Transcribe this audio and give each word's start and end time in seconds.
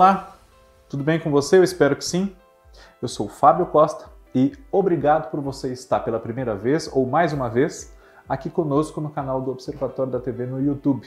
Olá, 0.00 0.38
tudo 0.88 1.04
bem 1.04 1.20
com 1.20 1.30
você? 1.30 1.58
Eu 1.58 1.62
espero 1.62 1.94
que 1.94 2.06
sim. 2.06 2.34
Eu 3.02 3.06
sou 3.06 3.26
o 3.26 3.28
Fábio 3.28 3.66
Costa 3.66 4.06
e 4.34 4.56
obrigado 4.72 5.30
por 5.30 5.42
você 5.42 5.70
estar 5.74 6.00
pela 6.00 6.18
primeira 6.18 6.56
vez 6.56 6.88
ou 6.90 7.06
mais 7.06 7.34
uma 7.34 7.50
vez 7.50 7.94
aqui 8.26 8.48
conosco 8.48 8.98
no 8.98 9.10
canal 9.10 9.42
do 9.42 9.50
Observatório 9.50 10.10
da 10.10 10.18
TV 10.18 10.46
no 10.46 10.58
YouTube. 10.58 11.06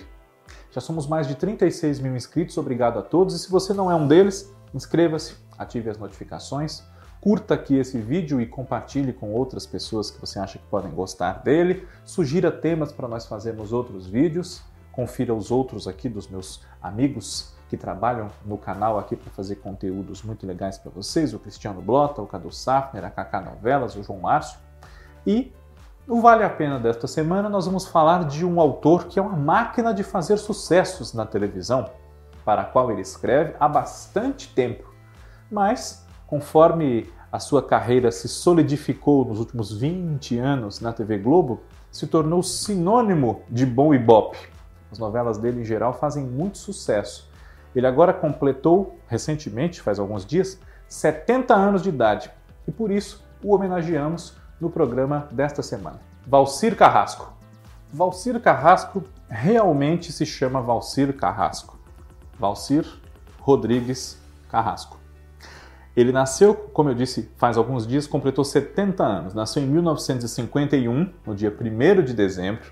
Já 0.70 0.80
somos 0.80 1.08
mais 1.08 1.28
de 1.28 1.34
36 1.34 2.02
mil 2.02 2.16
inscritos, 2.16 2.56
obrigado 2.56 3.00
a 3.00 3.02
todos. 3.02 3.34
E 3.34 3.40
se 3.40 3.50
você 3.50 3.74
não 3.74 3.90
é 3.90 3.96
um 3.96 4.08
deles, 4.08 4.54
inscreva-se, 4.76 5.38
ative 5.58 5.90
as 5.90 5.98
notificações, 5.98 6.84
curta 7.20 7.56
aqui 7.56 7.76
esse 7.76 8.00
vídeo 8.00 8.40
e 8.40 8.46
compartilhe 8.46 9.12
com 9.12 9.34
outras 9.34 9.66
pessoas 9.66 10.12
que 10.12 10.22
você 10.22 10.38
acha 10.38 10.60
que 10.60 10.68
podem 10.68 10.92
gostar 10.92 11.42
dele. 11.42 11.88
Sugira 12.06 12.52
temas 12.52 12.92
para 12.92 13.08
nós 13.08 13.26
fazermos 13.26 13.74
outros 13.74 14.06
vídeos. 14.06 14.62
Confira 14.92 15.34
os 15.34 15.50
outros 15.50 15.88
aqui 15.88 16.08
dos 16.08 16.28
meus 16.28 16.64
amigos 16.80 17.53
que 17.74 17.78
trabalham 17.78 18.28
no 18.46 18.56
canal 18.56 19.00
aqui 19.00 19.16
para 19.16 19.32
fazer 19.32 19.56
conteúdos 19.56 20.22
muito 20.22 20.46
legais 20.46 20.78
para 20.78 20.92
vocês, 20.92 21.34
o 21.34 21.40
Cristiano 21.40 21.82
Blota, 21.82 22.22
o 22.22 22.28
Cadu 22.28 22.52
Safner, 22.52 23.04
a 23.04 23.10
Kaká 23.10 23.42
Novelas, 23.42 23.96
o 23.96 24.04
João 24.04 24.20
Márcio. 24.20 24.60
E 25.26 25.52
no 26.06 26.22
Vale 26.22 26.44
a 26.44 26.50
Pena 26.52 26.80
desta 26.80 27.08
semana 27.08 27.50
nós 27.50 27.66
vamos 27.66 27.88
falar 27.88 28.26
de 28.26 28.46
um 28.46 28.62
autor 28.62 29.08
que 29.08 29.18
é 29.18 29.22
uma 29.24 29.36
máquina 29.36 29.92
de 29.92 30.04
fazer 30.04 30.38
sucessos 30.38 31.16
na 31.16 31.26
televisão, 31.26 31.90
para 32.46 32.62
a 32.62 32.66
qual 32.66 32.92
ele 32.92 33.02
escreve 33.02 33.56
há 33.60 33.68
bastante 33.68 34.54
tempo. 34.54 34.94
Mas, 35.50 36.06
conforme 36.28 37.12
a 37.32 37.40
sua 37.40 37.64
carreira 37.64 38.12
se 38.12 38.28
solidificou 38.28 39.26
nos 39.26 39.40
últimos 39.40 39.76
20 39.76 40.38
anos 40.38 40.80
na 40.80 40.94
TV 40.94 41.18
Globo, 41.18 41.64
se 41.90 42.06
tornou 42.06 42.44
sinônimo 42.44 43.42
de 43.50 43.66
bom 43.66 43.96
ibope. 43.96 44.38
As 44.92 45.00
novelas 45.00 45.40
dele, 45.40 45.62
em 45.62 45.66
geral, 45.66 45.96
fazem 45.96 46.24
muito 46.24 46.60
sucesso 46.60 47.33
ele 47.76 47.88
agora 47.88 48.14
completou, 48.14 49.00
recentemente, 49.08 49.82
faz 49.82 50.00
alguns 50.00 50.26
dias, 50.26 50.60
70 50.88 51.54
anos 51.56 51.82
de 51.82 51.90
idade 51.90 52.32
e 52.68 52.72
por 52.72 52.92
isso 52.92 53.24
o 53.44 53.54
homenageamos 53.54 54.38
no 54.60 54.70
programa 54.70 55.28
desta 55.32 55.62
semana. 55.62 56.00
Valcir 56.26 56.76
Carrasco. 56.76 57.34
Valcir 57.92 58.40
Carrasco 58.40 59.04
realmente 59.28 60.12
se 60.12 60.26
chama 60.26 60.62
Valcir 60.62 61.16
Carrasco. 61.16 61.78
Valcir 62.40 62.86
Rodrigues 63.40 64.18
Carrasco. 64.50 65.04
Ele 65.96 66.12
nasceu, 66.12 66.56
como 66.56 66.90
eu 66.90 66.96
disse, 66.96 67.30
faz 67.38 67.56
alguns 67.56 67.86
dias, 67.86 68.08
completou 68.08 68.44
70 68.44 69.04
anos. 69.04 69.34
Nasceu 69.34 69.62
em 69.62 69.68
1951, 69.68 71.14
no 71.26 71.36
dia 71.36 71.56
1 71.56 72.04
de 72.04 72.14
dezembro, 72.14 72.72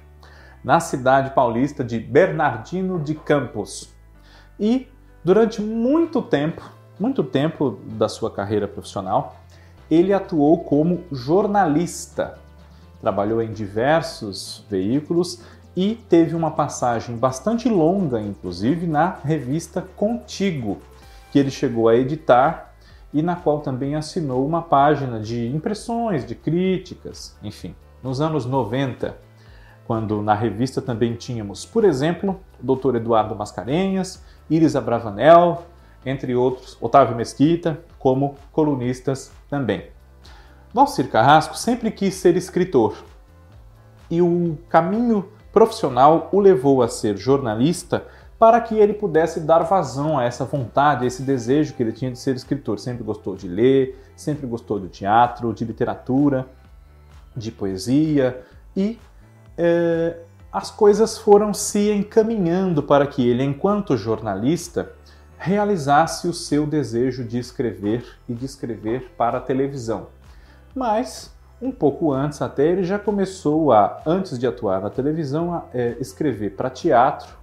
na 0.64 0.80
cidade 0.80 1.32
paulista 1.32 1.84
de 1.84 2.00
Bernardino 2.00 3.00
de 3.00 3.14
Campos, 3.14 3.91
e 4.62 4.88
durante 5.26 5.60
muito 5.60 6.22
tempo, 6.22 6.62
muito 7.00 7.24
tempo 7.24 7.80
da 7.84 8.08
sua 8.08 8.30
carreira 8.30 8.68
profissional, 8.68 9.36
ele 9.90 10.14
atuou 10.14 10.60
como 10.64 11.04
jornalista. 11.12 12.38
Trabalhou 13.02 13.42
em 13.42 13.52
diversos 13.52 14.64
veículos 14.70 15.42
e 15.76 15.96
teve 16.08 16.36
uma 16.36 16.52
passagem 16.52 17.18
bastante 17.18 17.68
longa, 17.68 18.22
inclusive, 18.22 18.86
na 18.86 19.18
revista 19.24 19.82
Contigo, 19.96 20.78
que 21.32 21.40
ele 21.40 21.50
chegou 21.50 21.90
a 21.90 21.96
editar 21.96 22.76
e 23.12 23.24
na 23.24 23.36
qual 23.36 23.62
também 23.62 23.96
assinou 23.96 24.46
uma 24.46 24.62
página 24.62 25.20
de 25.20 25.48
impressões, 25.48 26.24
de 26.24 26.36
críticas, 26.36 27.36
enfim. 27.42 27.74
Nos 28.04 28.22
anos 28.22 28.46
90, 28.46 29.18
quando 29.86 30.22
na 30.22 30.34
revista 30.34 30.82
também 30.82 31.16
tínhamos, 31.16 31.66
por 31.66 31.84
exemplo, 31.84 32.40
o 32.62 32.76
Dr. 32.76 32.96
Eduardo 32.98 33.36
Mascarenhas, 33.36 34.24
Iris 34.52 34.76
Abravanel, 34.76 35.64
entre 36.06 36.36
outros, 36.36 36.78
Otávio 36.82 37.16
Mesquita, 37.16 37.80
como 37.98 38.36
colunistas 38.52 39.32
também. 39.50 39.86
Valcir 40.74 41.10
Carrasco 41.10 41.58
sempre 41.58 41.90
quis 41.90 42.16
ser 42.16 42.36
escritor 42.36 42.96
e 44.10 44.22
o 44.22 44.58
caminho 44.70 45.30
profissional 45.54 46.30
o 46.32 46.40
levou 46.40 46.82
a 46.84 46.88
ser 46.88 47.16
jornalista 47.18 48.06
para 48.38 48.60
que 48.60 48.76
ele 48.76 48.94
pudesse 48.94 49.40
dar 49.40 49.60
vazão 49.60 50.18
a 50.18 50.24
essa 50.24 50.44
vontade, 50.44 51.04
a 51.06 51.08
esse 51.08 51.24
desejo 51.24 51.74
que 51.74 51.84
ele 51.84 51.92
tinha 51.92 52.12
de 52.12 52.18
ser 52.18 52.36
escritor. 52.36 52.80
Sempre 52.80 53.04
gostou 53.04 53.36
de 53.36 53.48
ler, 53.48 54.04
sempre 54.16 54.48
gostou 54.48 54.80
de 54.80 54.90
teatro, 54.90 55.54
de 55.54 55.64
literatura, 55.64 56.48
de 57.36 57.52
poesia 57.52 58.42
e 58.76 59.00
é, 59.58 60.18
as 60.52 60.70
coisas 60.70 61.18
foram 61.18 61.54
se 61.54 61.92
encaminhando 61.92 62.84
para 62.84 63.08
que 63.08 63.26
ele, 63.26 63.44
enquanto 63.44 63.96
jornalista, 63.96 64.92
realizasse 65.38 66.28
o 66.28 66.34
seu 66.34 66.68
desejo 66.68 67.24
de 67.24 67.40
escrever 67.40 68.06
e 68.28 68.34
de 68.34 68.46
escrever 68.46 69.14
para 69.18 69.38
a 69.38 69.42
televisão. 69.42 70.08
Mas, 70.76 71.34
um 71.62 71.72
pouco 71.72 72.12
antes 72.12 72.42
até, 72.42 72.68
ele 72.68 72.84
já 72.84 73.00
começou 73.00 73.72
a, 73.72 74.02
antes 74.06 74.38
de 74.38 74.46
atuar 74.46 74.82
na 74.82 74.90
televisão, 74.90 75.54
a 75.54 75.64
é, 75.74 75.96
escrever 76.00 76.52
para 76.52 76.70
teatro 76.70 77.34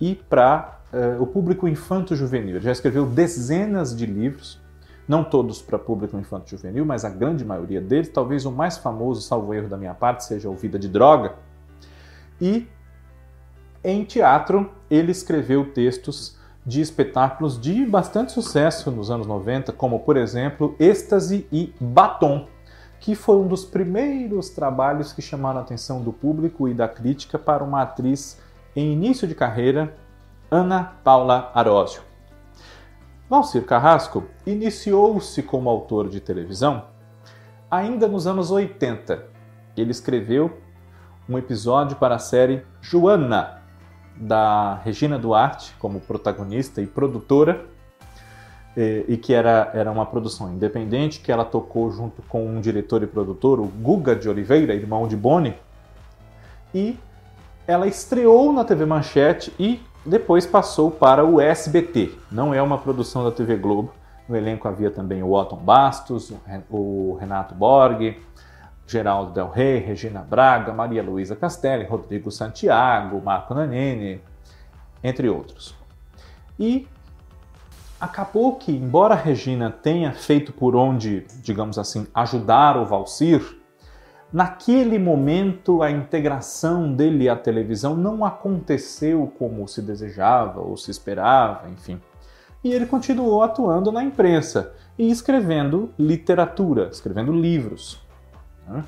e 0.00 0.16
para 0.16 0.80
é, 0.92 1.16
o 1.20 1.26
público 1.26 1.68
infanto-juvenil. 1.68 2.56
Ele 2.56 2.64
já 2.64 2.72
escreveu 2.72 3.06
dezenas 3.06 3.96
de 3.96 4.06
livros, 4.06 4.60
não 5.06 5.22
todos 5.22 5.62
para 5.62 5.78
público 5.78 6.18
infanto-juvenil, 6.18 6.84
mas 6.84 7.04
a 7.04 7.08
grande 7.10 7.44
maioria 7.44 7.80
deles. 7.80 8.08
Talvez 8.08 8.44
o 8.44 8.50
mais 8.50 8.76
famoso, 8.76 9.22
salvo 9.22 9.54
erro 9.54 9.68
da 9.68 9.76
minha 9.76 9.94
parte, 9.94 10.24
seja 10.24 10.48
O 10.48 10.54
Vida 10.54 10.78
de 10.78 10.88
Droga, 10.88 11.34
e 12.40 12.66
em 13.82 14.04
teatro 14.04 14.70
ele 14.90 15.10
escreveu 15.10 15.72
textos 15.72 16.38
de 16.64 16.80
espetáculos 16.80 17.60
de 17.60 17.86
bastante 17.86 18.32
sucesso 18.32 18.90
nos 18.90 19.10
anos 19.10 19.26
90, 19.26 19.72
como 19.72 20.00
por 20.00 20.16
exemplo 20.16 20.76
Êxtase 20.78 21.46
e 21.50 21.72
Batom, 21.80 22.46
que 23.00 23.14
foi 23.14 23.36
um 23.36 23.48
dos 23.48 23.64
primeiros 23.64 24.50
trabalhos 24.50 25.12
que 25.12 25.22
chamaram 25.22 25.60
a 25.60 25.62
atenção 25.62 26.02
do 26.02 26.12
público 26.12 26.68
e 26.68 26.74
da 26.74 26.86
crítica 26.86 27.38
para 27.38 27.64
uma 27.64 27.82
atriz 27.82 28.38
em 28.76 28.92
início 28.92 29.26
de 29.26 29.34
carreira, 29.34 29.96
Ana 30.50 30.96
Paula 31.02 31.50
Arósio. 31.54 32.02
Valcir 33.28 33.64
Carrasco 33.64 34.24
iniciou-se 34.44 35.42
como 35.42 35.70
autor 35.70 36.08
de 36.08 36.20
televisão 36.20 36.84
ainda 37.70 38.08
nos 38.08 38.26
anos 38.26 38.50
80. 38.50 39.24
Ele 39.76 39.92
escreveu 39.92 40.58
um 41.30 41.38
episódio 41.38 41.96
para 41.96 42.16
a 42.16 42.18
série 42.18 42.62
Joana, 42.82 43.60
da 44.16 44.74
Regina 44.84 45.16
Duarte, 45.16 45.72
como 45.78 46.00
protagonista 46.00 46.82
e 46.82 46.86
produtora, 46.86 47.64
e, 48.76 49.16
que 49.16 49.32
era, 49.32 49.70
era 49.72 49.90
uma 49.90 50.04
produção 50.04 50.52
independente 50.52 51.20
que 51.20 51.30
ela 51.30 51.44
tocou 51.44 51.90
junto 51.92 52.20
com 52.22 52.46
um 52.46 52.60
diretor 52.60 53.02
e 53.02 53.06
produtor, 53.06 53.60
o 53.60 53.66
Guga 53.66 54.16
de 54.16 54.28
Oliveira, 54.28 54.74
irmão 54.74 55.06
de 55.06 55.16
Boni, 55.16 55.54
e 56.74 56.98
ela 57.66 57.86
estreou 57.86 58.52
na 58.52 58.64
TV 58.64 58.84
Manchete 58.84 59.52
e 59.58 59.80
depois 60.04 60.46
passou 60.46 60.90
para 60.90 61.24
o 61.24 61.40
SBT. 61.40 62.10
Não 62.30 62.52
é 62.52 62.60
uma 62.60 62.78
produção 62.78 63.22
da 63.22 63.30
TV 63.30 63.56
Globo. 63.56 63.92
No 64.28 64.36
elenco 64.36 64.66
havia 64.66 64.90
também 64.90 65.22
o 65.22 65.32
Otton 65.32 65.56
Bastos, 65.56 66.32
o 66.70 67.16
Renato 67.20 67.54
Borg, 67.54 68.16
Geraldo 68.90 69.32
Del 69.32 69.46
Rey, 69.46 69.78
Regina 69.78 70.20
Braga, 70.20 70.72
Maria 70.72 71.00
Luísa 71.00 71.36
Castelli, 71.36 71.84
Rodrigo 71.84 72.28
Santiago, 72.28 73.20
Marco 73.20 73.54
Nanini, 73.54 74.20
entre 75.02 75.28
outros. 75.28 75.76
E 76.58 76.88
acabou 78.00 78.56
que, 78.56 78.72
embora 78.72 79.14
Regina 79.14 79.70
tenha 79.70 80.12
feito 80.12 80.52
por 80.52 80.74
onde, 80.74 81.24
digamos 81.40 81.78
assim, 81.78 82.04
ajudar 82.12 82.76
o 82.76 82.84
Valcir, 82.84 83.58
naquele 84.32 84.98
momento 84.98 85.84
a 85.84 85.90
integração 85.92 86.92
dele 86.92 87.28
à 87.28 87.36
televisão 87.36 87.94
não 87.94 88.24
aconteceu 88.24 89.32
como 89.38 89.68
se 89.68 89.80
desejava 89.80 90.60
ou 90.60 90.76
se 90.76 90.90
esperava, 90.90 91.70
enfim. 91.70 92.00
E 92.64 92.72
ele 92.72 92.86
continuou 92.86 93.40
atuando 93.40 93.92
na 93.92 94.02
imprensa 94.02 94.74
e 94.98 95.08
escrevendo 95.08 95.94
literatura, 95.96 96.88
escrevendo 96.90 97.32
livros. 97.32 98.09
Né? 98.66 98.84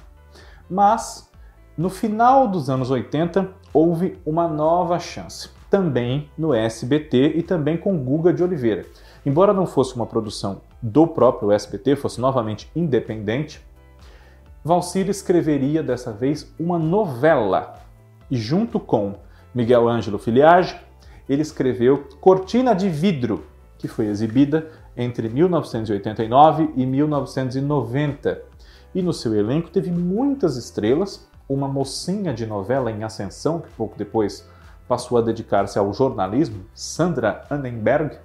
Mas, 0.68 1.30
no 1.76 1.90
final 1.90 2.48
dos 2.48 2.70
anos 2.70 2.90
80, 2.90 3.48
houve 3.72 4.18
uma 4.24 4.48
nova 4.48 4.98
chance, 4.98 5.50
também 5.70 6.30
no 6.36 6.54
SBT 6.54 7.34
e 7.36 7.42
também 7.42 7.76
com 7.76 7.96
Guga 7.98 8.32
de 8.32 8.42
Oliveira. 8.42 8.86
Embora 9.24 9.52
não 9.52 9.66
fosse 9.66 9.94
uma 9.94 10.06
produção 10.06 10.60
do 10.80 11.06
próprio 11.06 11.52
SBT, 11.52 11.96
fosse 11.96 12.20
novamente 12.20 12.70
independente, 12.74 13.60
Valcir 14.64 15.08
escreveria 15.08 15.82
dessa 15.82 16.12
vez 16.12 16.54
uma 16.58 16.78
novela. 16.78 17.80
E 18.30 18.36
junto 18.36 18.78
com 18.78 19.16
Miguel 19.52 19.88
Ângelo 19.88 20.20
Filiage, 20.20 20.80
ele 21.28 21.42
escreveu 21.42 22.06
Cortina 22.20 22.72
de 22.72 22.88
Vidro, 22.88 23.44
que 23.76 23.88
foi 23.88 24.06
exibida 24.06 24.70
entre 24.96 25.28
1989 25.28 26.70
e 26.76 26.86
1990 26.86 28.40
e 28.94 29.02
no 29.02 29.12
seu 29.12 29.34
elenco 29.34 29.70
teve 29.70 29.90
muitas 29.90 30.56
estrelas, 30.56 31.28
uma 31.48 31.68
mocinha 31.68 32.32
de 32.32 32.46
novela 32.46 32.90
em 32.90 33.04
ascensão, 33.04 33.60
que 33.60 33.70
pouco 33.70 33.96
depois 33.96 34.48
passou 34.86 35.18
a 35.18 35.22
dedicar-se 35.22 35.78
ao 35.78 35.92
jornalismo, 35.92 36.64
Sandra 36.74 37.44
Annenberg, 37.50 38.16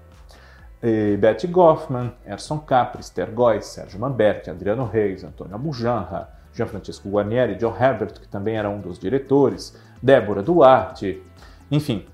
E 0.81 1.17
Betty 1.17 1.47
Goffman, 1.47 2.13
Erson 2.25 2.59
Capri, 2.59 3.01
Esther 3.01 3.31
Góes, 3.31 3.65
Sérgio 3.65 3.99
Mamberti, 3.99 4.49
Adriano 4.49 4.85
Reis, 4.85 5.23
Antônio 5.23 5.55
Abujanra, 5.55 6.29
Jean-Francisco 6.53 7.09
Guarnieri, 7.09 7.55
John 7.55 7.75
Herbert, 7.75 8.19
que 8.19 8.27
também 8.27 8.57
era 8.57 8.69
um 8.69 8.79
dos 8.79 8.99
diretores, 8.99 9.75
Débora 10.01 10.43
Duarte, 10.43 11.23
enfim. 11.71 12.05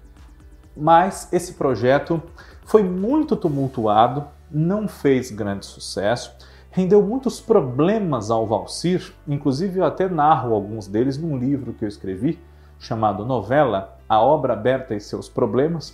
Mas 0.75 1.31
esse 1.31 1.53
projeto 1.53 2.21
foi 2.65 2.83
muito 2.83 3.35
tumultuado, 3.35 4.27
não 4.49 4.87
fez 4.87 5.29
grande 5.29 5.65
sucesso, 5.65 6.33
rendeu 6.73 7.01
muitos 7.01 7.39
problemas 7.39 8.29
ao 8.29 8.45
Valsir, 8.45 9.13
inclusive 9.25 9.79
eu 9.79 9.85
até 9.85 10.09
narro 10.09 10.53
alguns 10.53 10.87
deles 10.87 11.17
num 11.17 11.37
livro 11.37 11.71
que 11.71 11.85
eu 11.85 11.89
escrevi, 11.89 12.37
chamado 12.77 13.23
Novela, 13.23 13.97
A 14.09 14.19
Obra 14.19 14.51
Aberta 14.51 14.93
e 14.93 14.99
Seus 14.99 15.29
Problemas, 15.29 15.93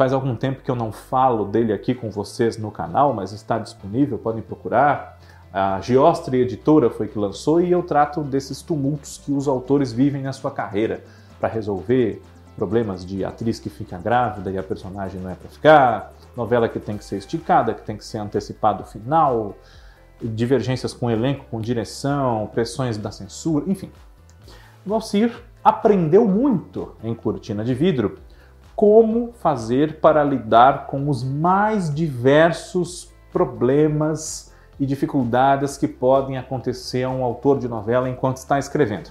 Faz 0.00 0.14
algum 0.14 0.34
tempo 0.34 0.62
que 0.62 0.70
eu 0.70 0.74
não 0.74 0.90
falo 0.90 1.44
dele 1.44 1.74
aqui 1.74 1.94
com 1.94 2.10
vocês 2.10 2.56
no 2.56 2.70
canal, 2.70 3.12
mas 3.12 3.32
está 3.32 3.58
disponível, 3.58 4.16
podem 4.16 4.40
procurar. 4.40 5.18
A 5.52 5.78
Giostre 5.82 6.40
Editora 6.40 6.88
foi 6.88 7.06
que 7.06 7.18
lançou 7.18 7.60
e 7.60 7.70
eu 7.70 7.82
trato 7.82 8.22
desses 8.22 8.62
tumultos 8.62 9.18
que 9.18 9.30
os 9.30 9.46
autores 9.46 9.92
vivem 9.92 10.22
na 10.22 10.32
sua 10.32 10.50
carreira 10.50 11.04
para 11.38 11.50
resolver 11.50 12.22
problemas 12.56 13.04
de 13.04 13.26
atriz 13.26 13.60
que 13.60 13.68
fica 13.68 13.98
grávida 13.98 14.50
e 14.50 14.56
a 14.56 14.62
personagem 14.62 15.20
não 15.20 15.28
é 15.28 15.34
para 15.34 15.50
ficar, 15.50 16.14
novela 16.34 16.66
que 16.66 16.80
tem 16.80 16.96
que 16.96 17.04
ser 17.04 17.18
esticada, 17.18 17.74
que 17.74 17.82
tem 17.82 17.98
que 17.98 18.04
ser 18.06 18.16
antecipado 18.16 18.84
o 18.84 18.86
final, 18.86 19.54
divergências 20.22 20.92
com 20.92 21.10
elenco, 21.10 21.46
com 21.50 21.60
direção, 21.60 22.48
pressões 22.52 22.96
da 22.96 23.10
censura, 23.10 23.64
enfim. 23.68 23.90
Valsir 24.84 25.32
aprendeu 25.62 26.26
muito 26.26 26.94
em 27.02 27.14
Cortina 27.14 27.64
de 27.64 27.74
Vidro 27.74 28.18
como 28.74 29.32
fazer 29.34 30.00
para 30.00 30.24
lidar 30.24 30.86
com 30.86 31.08
os 31.08 31.22
mais 31.22 31.94
diversos 31.94 33.12
problemas 33.30 34.52
e 34.78 34.86
dificuldades 34.86 35.76
que 35.76 35.86
podem 35.86 36.38
acontecer 36.38 37.02
a 37.02 37.10
um 37.10 37.22
autor 37.22 37.58
de 37.58 37.68
novela 37.68 38.08
enquanto 38.08 38.38
está 38.38 38.58
escrevendo. 38.58 39.10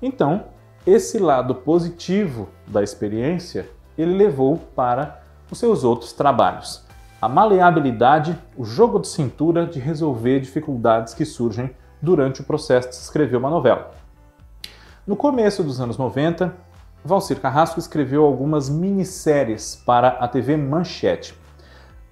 Então, 0.00 0.44
esse 0.86 1.18
lado 1.18 1.56
positivo 1.56 2.48
da 2.66 2.82
experiência 2.82 3.68
ele 3.96 4.14
levou 4.16 4.56
para 4.56 5.20
os 5.50 5.58
seus 5.58 5.82
outros 5.82 6.12
trabalhos. 6.12 6.87
A 7.20 7.28
maleabilidade, 7.28 8.38
o 8.56 8.64
jogo 8.64 9.00
de 9.00 9.08
cintura 9.08 9.66
de 9.66 9.80
resolver 9.80 10.38
dificuldades 10.38 11.14
que 11.14 11.24
surgem 11.24 11.74
durante 12.00 12.40
o 12.40 12.44
processo 12.44 12.90
de 12.90 12.94
escrever 12.94 13.36
uma 13.36 13.50
novela. 13.50 13.90
No 15.04 15.16
começo 15.16 15.64
dos 15.64 15.80
anos 15.80 15.98
90, 15.98 16.54
Valcir 17.04 17.40
Carrasco 17.40 17.80
escreveu 17.80 18.24
algumas 18.24 18.70
minisséries 18.70 19.74
para 19.74 20.10
a 20.10 20.28
TV 20.28 20.56
Manchete. 20.56 21.34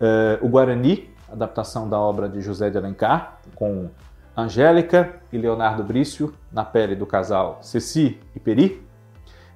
Uh, 0.00 0.44
o 0.44 0.48
Guarani, 0.48 1.08
adaptação 1.30 1.88
da 1.88 2.00
obra 2.00 2.28
de 2.28 2.40
José 2.40 2.68
de 2.68 2.76
Alencar, 2.76 3.38
com 3.54 3.88
Angélica 4.36 5.20
e 5.32 5.38
Leonardo 5.38 5.84
Brício 5.84 6.34
na 6.50 6.64
pele 6.64 6.96
do 6.96 7.06
casal 7.06 7.60
Ceci 7.62 8.18
e 8.34 8.40
Peri. 8.40 8.84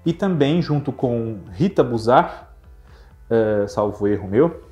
E 0.06 0.12
também, 0.12 0.62
junto 0.62 0.92
com 0.92 1.40
Rita 1.50 1.82
Buzar, 1.82 2.52
uh, 3.28 3.66
salvo 3.68 4.06
erro 4.06 4.28
meu, 4.28 4.69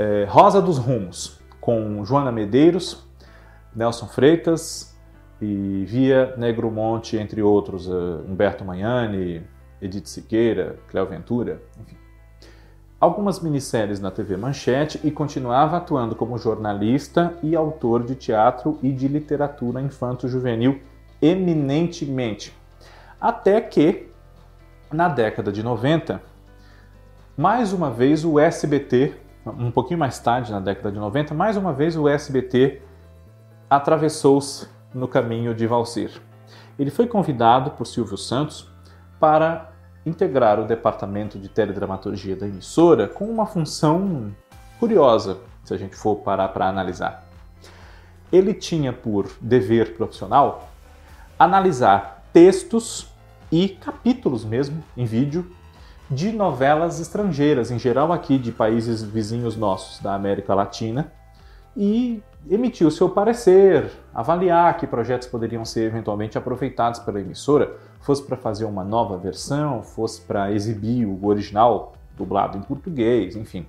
uh, 0.00 0.30
Rosa 0.30 0.62
dos 0.62 0.78
Rumos, 0.78 1.38
com 1.60 2.04
Joana 2.04 2.32
Medeiros, 2.32 3.06
Nelson 3.74 4.06
Freitas, 4.06 4.96
e 5.40 5.84
via 5.86 6.34
Negro 6.36 6.70
Monte, 6.70 7.16
entre 7.16 7.42
outros, 7.42 7.86
uh, 7.86 8.24
Humberto 8.28 8.64
Magnani, 8.64 9.42
Edith 9.80 10.06
Siqueira, 10.06 10.76
Cléo 10.88 11.06
Ventura, 11.06 11.62
enfim. 11.80 11.96
Algumas 13.00 13.40
minisséries 13.40 13.98
na 13.98 14.10
TV 14.10 14.36
Manchete 14.36 15.00
e 15.02 15.10
continuava 15.10 15.78
atuando 15.78 16.14
como 16.14 16.36
jornalista 16.36 17.32
e 17.42 17.56
autor 17.56 18.04
de 18.04 18.14
teatro 18.14 18.78
e 18.82 18.92
de 18.92 19.08
literatura 19.08 19.80
infanto-juvenil 19.80 20.82
eminentemente. 21.22 22.54
Até 23.18 23.58
que, 23.62 24.10
na 24.92 25.08
década 25.08 25.50
de 25.50 25.62
90, 25.62 26.20
mais 27.34 27.72
uma 27.72 27.90
vez 27.90 28.22
o 28.22 28.38
SBT, 28.38 29.14
um 29.46 29.70
pouquinho 29.70 29.98
mais 29.98 30.18
tarde, 30.18 30.52
na 30.52 30.60
década 30.60 30.92
de 30.92 30.98
90, 30.98 31.34
mais 31.34 31.56
uma 31.56 31.72
vez 31.72 31.96
o 31.96 32.08
SBT 32.08 32.82
atravessou-se 33.68 34.68
no 34.92 35.08
caminho 35.08 35.54
de 35.54 35.66
Valsir. 35.66 36.20
Ele 36.78 36.90
foi 36.90 37.06
convidado 37.06 37.70
por 37.70 37.86
Silvio 37.86 38.16
Santos 38.16 38.70
para 39.18 39.70
integrar 40.04 40.58
o 40.58 40.66
departamento 40.66 41.38
de 41.38 41.48
teledramaturgia 41.48 42.34
da 42.34 42.46
emissora 42.46 43.06
com 43.06 43.26
uma 43.26 43.46
função 43.46 44.34
curiosa, 44.78 45.38
se 45.62 45.74
a 45.74 45.76
gente 45.76 45.94
for 45.94 46.16
parar 46.16 46.48
para 46.48 46.66
analisar. 46.66 47.24
Ele 48.32 48.54
tinha 48.54 48.92
por 48.92 49.30
dever 49.40 49.94
profissional 49.96 50.70
analisar 51.38 52.24
textos 52.32 53.08
e 53.50 53.68
capítulos 53.68 54.44
mesmo 54.44 54.82
em 54.96 55.04
vídeo 55.04 55.50
de 56.10 56.32
novelas 56.32 56.98
estrangeiras, 56.98 57.70
em 57.70 57.78
geral 57.78 58.12
aqui 58.12 58.36
de 58.36 58.50
países 58.50 59.02
vizinhos 59.02 59.56
nossos 59.56 60.00
da 60.00 60.14
América 60.14 60.54
Latina, 60.54 61.12
e 61.76 62.20
emitir 62.50 62.84
o 62.86 62.90
seu 62.90 63.08
parecer, 63.08 63.90
avaliar 64.12 64.76
que 64.76 64.88
projetos 64.88 65.28
poderiam 65.28 65.64
ser 65.64 65.86
eventualmente 65.86 66.36
aproveitados 66.36 66.98
pela 67.00 67.20
emissora, 67.20 67.76
fosse 68.00 68.24
para 68.24 68.36
fazer 68.36 68.64
uma 68.64 68.82
nova 68.82 69.16
versão, 69.16 69.82
fosse 69.82 70.20
para 70.22 70.50
exibir 70.50 71.06
o 71.06 71.26
original 71.26 71.92
dublado 72.16 72.58
em 72.58 72.62
português, 72.62 73.36
enfim. 73.36 73.64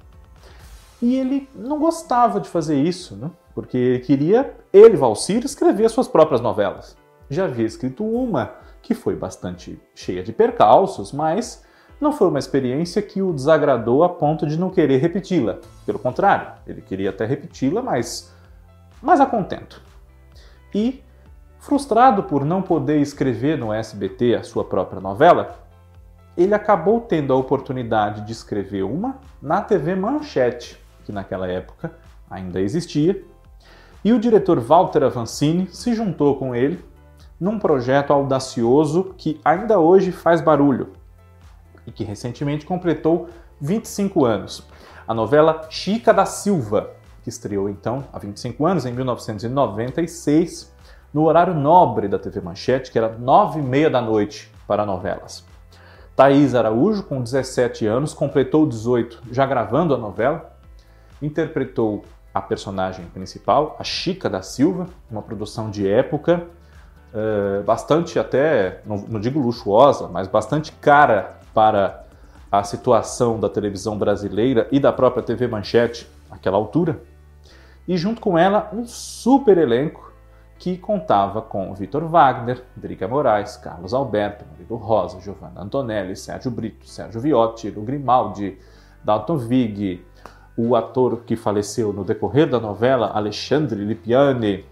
E 1.00 1.16
ele 1.16 1.48
não 1.56 1.80
gostava 1.80 2.40
de 2.40 2.50
fazer 2.50 2.82
isso, 2.82 3.16
né? 3.16 3.30
porque 3.54 3.78
ele 3.78 4.00
queria, 4.00 4.56
ele, 4.74 4.96
Valcir, 4.98 5.44
escrever 5.44 5.90
suas 5.90 6.08
próprias 6.08 6.42
novelas. 6.42 6.98
Já 7.30 7.46
havia 7.46 7.66
escrito 7.66 8.04
uma 8.04 8.52
que 8.82 8.96
foi 8.96 9.16
bastante 9.16 9.80
cheia 9.94 10.24
de 10.24 10.34
percalços, 10.34 11.12
mas 11.12 11.64
não 12.02 12.12
foi 12.12 12.28
uma 12.28 12.40
experiência 12.40 13.00
que 13.00 13.22
o 13.22 13.32
desagradou 13.32 14.04
a 14.04 14.10
ponto 14.10 14.48
de 14.48 14.58
não 14.58 14.72
querer 14.72 14.98
repeti-la. 14.98 15.60
Pelo 15.86 16.00
contrário, 16.00 16.48
ele 16.66 16.82
queria 16.82 17.12
até 17.12 17.26
repeti-la, 17.26 17.82
mas, 17.84 18.34
mas 19.00 19.22
a 19.22 19.26
contento. 19.28 19.80
E, 20.74 21.04
frustrado 21.60 22.24
por 22.24 22.44
não 22.44 22.64
poder 22.64 23.00
escrever 23.00 23.56
no 23.56 23.72
SBT 23.72 24.34
a 24.34 24.44
sua 24.44 24.66
própria 24.66 25.00
novela, 25.00 25.60
ele 26.36 26.56
acabou 26.56 27.02
tendo 27.02 27.34
a 27.34 27.36
oportunidade 27.36 28.22
de 28.22 28.32
escrever 28.32 28.82
uma 28.82 29.18
na 29.40 29.62
TV 29.62 29.96
Manchete, 29.96 30.82
que 31.06 31.12
naquela 31.12 31.48
época 31.48 31.92
ainda 32.28 32.60
existia, 32.60 33.24
e 34.04 34.12
o 34.12 34.20
diretor 34.20 34.60
Walter 34.60 35.04
Avancini 35.04 35.68
se 35.68 35.94
juntou 35.94 36.36
com 36.36 36.56
ele 36.56 36.84
num 37.40 37.60
projeto 37.60 38.12
audacioso 38.12 39.14
que 39.18 39.40
ainda 39.46 39.80
hoje 39.80 40.12
faz 40.12 40.42
barulho, 40.42 40.94
e 41.86 41.92
que 41.92 42.04
recentemente 42.04 42.66
completou 42.66 43.30
25 43.60 44.26
anos. 44.26 44.66
A 45.08 45.14
novela 45.14 45.68
Chica 45.70 46.14
da 46.14 46.26
Silva, 46.26 46.92
que 47.24 47.30
estreou 47.30 47.70
então 47.70 48.04
há 48.12 48.20
25 48.20 48.66
anos, 48.66 48.86
em 48.86 48.94
1996, 48.94 50.72
no 51.14 51.26
horário 51.26 51.54
nobre 51.54 52.08
da 52.08 52.18
TV 52.18 52.42
Manchete, 52.42 52.92
que 52.92 52.98
era 52.98 53.10
9 53.10 53.60
e 53.60 53.64
meia 53.64 53.90
da 53.90 54.02
noite 54.02 54.52
para 54.68 54.86
novelas. 54.86 55.46
Thaís 56.16 56.56
Araújo, 56.56 57.04
com 57.04 57.22
17 57.22 57.86
anos, 57.86 58.14
completou 58.14 58.66
18 58.66 59.22
já 59.32 59.46
gravando 59.46 59.94
a 59.94 59.98
novela, 59.98 60.56
interpretou 61.22 62.04
a 62.34 62.42
personagem 62.42 63.06
principal, 63.08 63.76
a 63.78 63.84
Chica 63.84 64.30
da 64.30 64.42
Silva, 64.42 64.88
uma 65.10 65.22
produção 65.22 65.70
de 65.70 65.88
época, 65.88 66.48
uh, 67.14 67.64
bastante 67.64 68.18
até, 68.18 68.82
não, 68.86 68.98
não 68.98 69.20
digo 69.20 69.40
luxuosa, 69.40 70.08
mas 70.08 70.28
bastante 70.28 70.72
cara 70.74 71.41
para 71.54 72.04
a 72.52 72.64
situação 72.64 73.40
da 73.40 73.48
televisão 73.48 73.98
brasileira 73.98 74.68
e 74.72 74.80
da 74.80 74.92
própria 74.92 75.24
TV 75.24 75.48
Manchete 75.48 76.08
naquela 76.30 76.58
altura. 76.58 77.02
E 77.88 77.98
junto 77.98 78.22
com 78.22 78.38
ela, 78.38 78.70
um 78.74 78.86
super 78.86 79.58
elenco 79.58 80.12
que 80.60 80.78
contava 80.78 81.42
com 81.42 81.74
Vitor 81.74 82.06
Wagner, 82.06 82.64
Drica 82.76 83.08
Moraes, 83.08 83.58
Carlos 83.58 83.94
Alberto, 83.94 84.46
Marido 84.52 84.76
Rosa, 84.76 85.20
Giovanna 85.20 85.62
Antonelli, 85.62 86.16
Sérgio 86.16 86.52
Brito, 86.52 86.88
Sérgio 86.88 87.20
Viotti, 87.20 87.72
Lu 87.72 87.82
Grimaldi, 87.82 88.60
Dalton 89.04 89.38
Vig, 89.38 90.06
o 90.56 90.76
ator 90.76 91.22
que 91.26 91.36
faleceu 91.36 91.92
no 91.92 92.04
decorrer 92.04 92.48
da 92.48 92.60
novela, 92.60 93.10
Alexandre 93.12 93.84
Lipiani, 93.84 94.64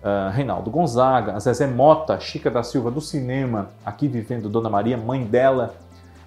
uh, 0.00 0.30
Reinaldo 0.30 0.70
Gonzaga, 0.70 1.38
Zezé 1.40 1.66
Mota, 1.66 2.20
Chica 2.20 2.50
da 2.50 2.62
Silva 2.62 2.90
do 2.90 3.00
cinema, 3.00 3.70
aqui 3.84 4.06
vivendo 4.06 4.48
Dona 4.48 4.70
Maria, 4.70 4.96
mãe 4.96 5.24
dela, 5.24 5.74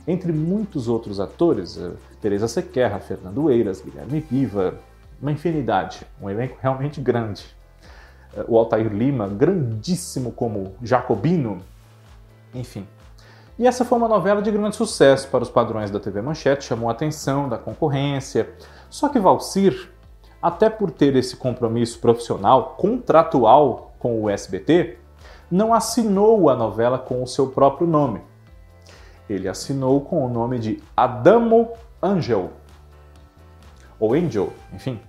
entre 0.07 0.31
muitos 0.31 0.87
outros 0.87 1.19
atores, 1.19 1.77
eh, 1.77 1.91
Teresa 2.21 2.47
Sequerra, 2.47 2.99
Fernando 2.99 3.51
Eiras, 3.51 3.81
Guilherme 3.81 4.21
Piva, 4.21 4.75
uma 5.21 5.31
infinidade, 5.31 6.07
um 6.21 6.29
elenco 6.29 6.57
realmente 6.61 7.01
grande. 7.01 7.45
Eh, 8.35 8.45
o 8.47 8.57
Altair 8.57 8.87
Lima, 8.91 9.27
grandíssimo 9.27 10.31
como 10.31 10.73
Jacobino, 10.81 11.59
enfim. 12.53 12.87
E 13.59 13.67
essa 13.67 13.83
foi 13.83 13.97
uma 13.97 14.07
novela 14.07 14.41
de 14.41 14.51
grande 14.51 14.75
sucesso 14.75 15.27
para 15.29 15.43
os 15.43 15.49
padrões 15.49 15.91
da 15.91 15.99
TV 15.99 16.21
Manchete, 16.21 16.63
chamou 16.63 16.89
a 16.89 16.91
atenção 16.91 17.49
da 17.49 17.57
concorrência, 17.57 18.49
Só 18.89 19.09
que 19.09 19.19
Valcir, 19.19 19.91
até 20.41 20.69
por 20.69 20.91
ter 20.91 21.15
esse 21.17 21.35
compromisso 21.35 21.99
profissional, 21.99 22.75
contratual 22.77 23.91
com 23.99 24.21
o 24.21 24.29
SBT, 24.29 24.97
não 25.51 25.73
assinou 25.73 26.49
a 26.49 26.55
novela 26.55 26.97
com 26.97 27.21
o 27.21 27.27
seu 27.27 27.47
próprio 27.47 27.85
nome. 27.87 28.21
Ele 29.29 29.47
assinou 29.47 30.01
com 30.01 30.25
o 30.25 30.29
nome 30.29 30.59
de 30.59 30.81
Adamo 30.95 31.69
Angel. 32.01 32.51
Ou 33.99 34.13
Angel, 34.13 34.53
enfim. 34.73 34.99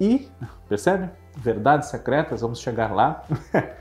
E, 0.00 0.28
percebe? 0.68 1.10
Verdades 1.36 1.88
secretas, 1.88 2.40
vamos 2.40 2.60
chegar 2.60 2.94
lá. 2.94 3.24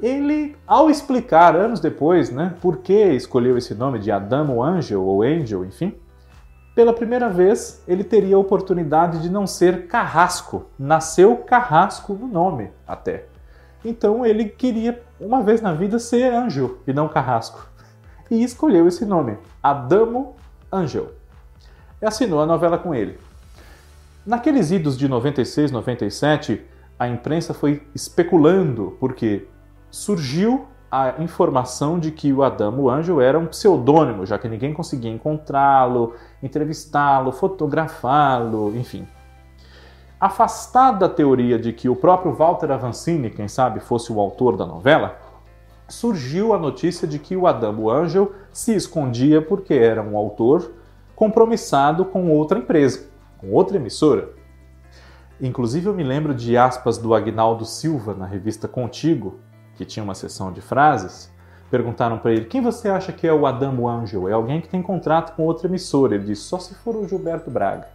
ele, 0.00 0.56
ao 0.66 0.90
explicar 0.90 1.56
anos 1.56 1.80
depois, 1.80 2.30
né, 2.30 2.54
por 2.60 2.78
que 2.78 3.12
escolheu 3.12 3.56
esse 3.56 3.74
nome 3.74 3.98
de 3.98 4.10
Adamo 4.10 4.62
Angel 4.62 5.02
ou 5.02 5.22
Angel, 5.22 5.64
enfim, 5.64 5.94
pela 6.74 6.92
primeira 6.92 7.28
vez 7.28 7.82
ele 7.86 8.02
teria 8.02 8.34
a 8.34 8.38
oportunidade 8.38 9.22
de 9.22 9.30
não 9.30 9.46
ser 9.46 9.86
Carrasco. 9.86 10.66
Nasceu 10.78 11.36
Carrasco 11.36 12.14
no 12.14 12.26
nome, 12.26 12.70
até. 12.86 13.26
Então 13.84 14.26
ele 14.26 14.46
queria, 14.46 15.00
uma 15.20 15.42
vez 15.42 15.60
na 15.60 15.72
vida, 15.72 15.98
ser 15.98 16.32
Angel 16.32 16.78
e 16.86 16.92
não 16.92 17.08
Carrasco. 17.08 17.68
E 18.30 18.42
escolheu 18.42 18.88
esse 18.88 19.04
nome, 19.04 19.36
Adamo 19.62 20.34
Angel. 20.72 21.12
E 22.00 22.06
assinou 22.06 22.40
a 22.40 22.46
novela 22.46 22.78
com 22.78 22.94
ele. 22.94 23.18
Naqueles 24.26 24.70
idos 24.70 24.96
de 24.96 25.06
96, 25.06 25.70
97, 25.70 26.64
a 26.98 27.08
imprensa 27.08 27.52
foi 27.52 27.86
especulando, 27.94 28.96
porque 28.98 29.46
surgiu 29.90 30.66
a 30.90 31.20
informação 31.22 31.98
de 31.98 32.10
que 32.10 32.32
o 32.32 32.42
Adamo 32.42 32.88
Anjo 32.88 33.20
era 33.20 33.38
um 33.38 33.46
pseudônimo, 33.46 34.24
já 34.24 34.38
que 34.38 34.48
ninguém 34.48 34.72
conseguia 34.72 35.10
encontrá-lo, 35.10 36.14
entrevistá-lo, 36.42 37.32
fotografá-lo, 37.32 38.72
enfim. 38.76 39.06
Afastada 40.20 41.06
a 41.06 41.08
teoria 41.08 41.58
de 41.58 41.72
que 41.72 41.88
o 41.88 41.96
próprio 41.96 42.32
Walter 42.32 42.70
Avancini, 42.70 43.28
quem 43.28 43.48
sabe, 43.48 43.80
fosse 43.80 44.12
o 44.12 44.20
autor 44.20 44.56
da 44.56 44.64
novela, 44.64 45.18
surgiu 45.88 46.54
a 46.54 46.58
notícia 46.58 47.06
de 47.06 47.18
que 47.18 47.36
o 47.36 47.46
Adamo 47.46 47.90
Angel 47.90 48.32
se 48.52 48.74
escondia 48.74 49.42
porque 49.42 49.74
era 49.74 50.02
um 50.02 50.16
autor 50.16 50.72
compromissado 51.14 52.04
com 52.04 52.30
outra 52.30 52.58
empresa, 52.58 53.06
com 53.38 53.52
outra 53.52 53.76
emissora. 53.76 54.30
Inclusive 55.40 55.86
eu 55.86 55.94
me 55.94 56.02
lembro 56.02 56.34
de 56.34 56.56
aspas 56.56 56.96
do 56.96 57.14
Agnaldo 57.14 57.64
Silva 57.64 58.14
na 58.14 58.26
revista 58.26 58.68
Contigo, 58.68 59.38
que 59.76 59.84
tinha 59.84 60.02
uma 60.02 60.14
sessão 60.14 60.52
de 60.52 60.60
frases. 60.60 61.32
Perguntaram 61.70 62.18
para 62.18 62.32
ele: 62.32 62.44
"Quem 62.44 62.62
você 62.62 62.88
acha 62.88 63.12
que 63.12 63.26
é 63.26 63.32
o 63.32 63.46
Adamo 63.46 63.88
Angel? 63.88 64.28
É 64.28 64.32
alguém 64.32 64.60
que 64.60 64.68
tem 64.68 64.82
contrato 64.82 65.34
com 65.34 65.44
outra 65.44 65.66
emissora?" 65.66 66.14
Ele 66.14 66.24
disse: 66.24 66.42
"Só 66.42 66.58
se 66.58 66.74
for 66.74 66.94
o 66.96 67.08
Gilberto 67.08 67.50
Braga." 67.50 67.88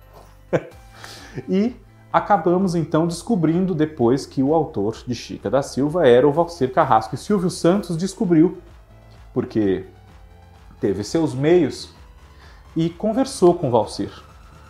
e 1.48 1.76
acabamos 2.12 2.76
então 2.76 3.08
descobrindo 3.08 3.76
depois 3.76 4.26
que 4.26 4.42
o 4.42 4.54
autor 4.54 4.98
de 5.06 5.14
Chica 5.14 5.50
da 5.50 5.62
Silva 5.62 6.08
era 6.08 6.28
o 6.28 6.32
Valcir 6.32 6.72
Carrasco. 6.72 7.16
E 7.16 7.18
Silvio 7.18 7.50
Santos 7.50 7.96
descobriu, 7.96 8.58
porque 9.34 9.86
teve 10.80 11.04
seus 11.04 11.34
meios 11.34 11.94
e 12.76 12.90
conversou 12.90 13.54
com 13.54 13.68
o 13.68 13.72
Valcir. 13.72 14.12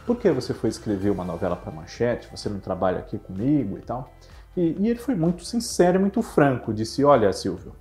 Por 0.05 0.17
que 0.17 0.31
você 0.31 0.53
foi 0.53 0.69
escrever 0.69 1.11
uma 1.11 1.23
novela 1.23 1.55
para 1.55 1.71
Manchete? 1.71 2.27
Você 2.31 2.49
não 2.49 2.59
trabalha 2.59 2.99
aqui 2.99 3.17
comigo 3.17 3.77
e 3.77 3.81
tal? 3.81 4.11
E, 4.57 4.75
e 4.79 4.89
ele 4.89 4.99
foi 4.99 5.15
muito 5.15 5.45
sincero 5.45 5.97
e 5.97 6.01
muito 6.01 6.21
franco. 6.21 6.73
Disse: 6.73 7.05
Olha, 7.05 7.31
Silvio, 7.31 7.73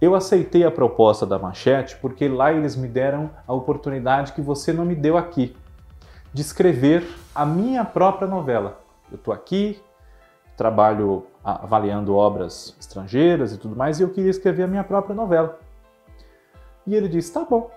eu 0.00 0.14
aceitei 0.14 0.64
a 0.64 0.70
proposta 0.70 1.26
da 1.26 1.38
Manchete 1.38 1.96
porque 1.96 2.28
lá 2.28 2.52
eles 2.52 2.76
me 2.76 2.86
deram 2.86 3.30
a 3.46 3.52
oportunidade 3.52 4.32
que 4.32 4.40
você 4.40 4.72
não 4.72 4.84
me 4.84 4.94
deu 4.94 5.16
aqui 5.16 5.56
de 6.32 6.42
escrever 6.42 7.06
a 7.34 7.44
minha 7.44 7.84
própria 7.84 8.28
novela. 8.28 8.80
Eu 9.10 9.16
estou 9.16 9.34
aqui, 9.34 9.80
trabalho 10.56 11.26
avaliando 11.42 12.14
obras 12.14 12.76
estrangeiras 12.78 13.52
e 13.52 13.56
tudo 13.56 13.74
mais, 13.74 13.98
e 13.98 14.02
eu 14.02 14.10
queria 14.10 14.30
escrever 14.30 14.64
a 14.64 14.68
minha 14.68 14.84
própria 14.84 15.14
novela. 15.14 15.58
E 16.86 16.94
ele 16.94 17.08
disse: 17.08 17.32
tá 17.32 17.44
bom, 17.44 17.70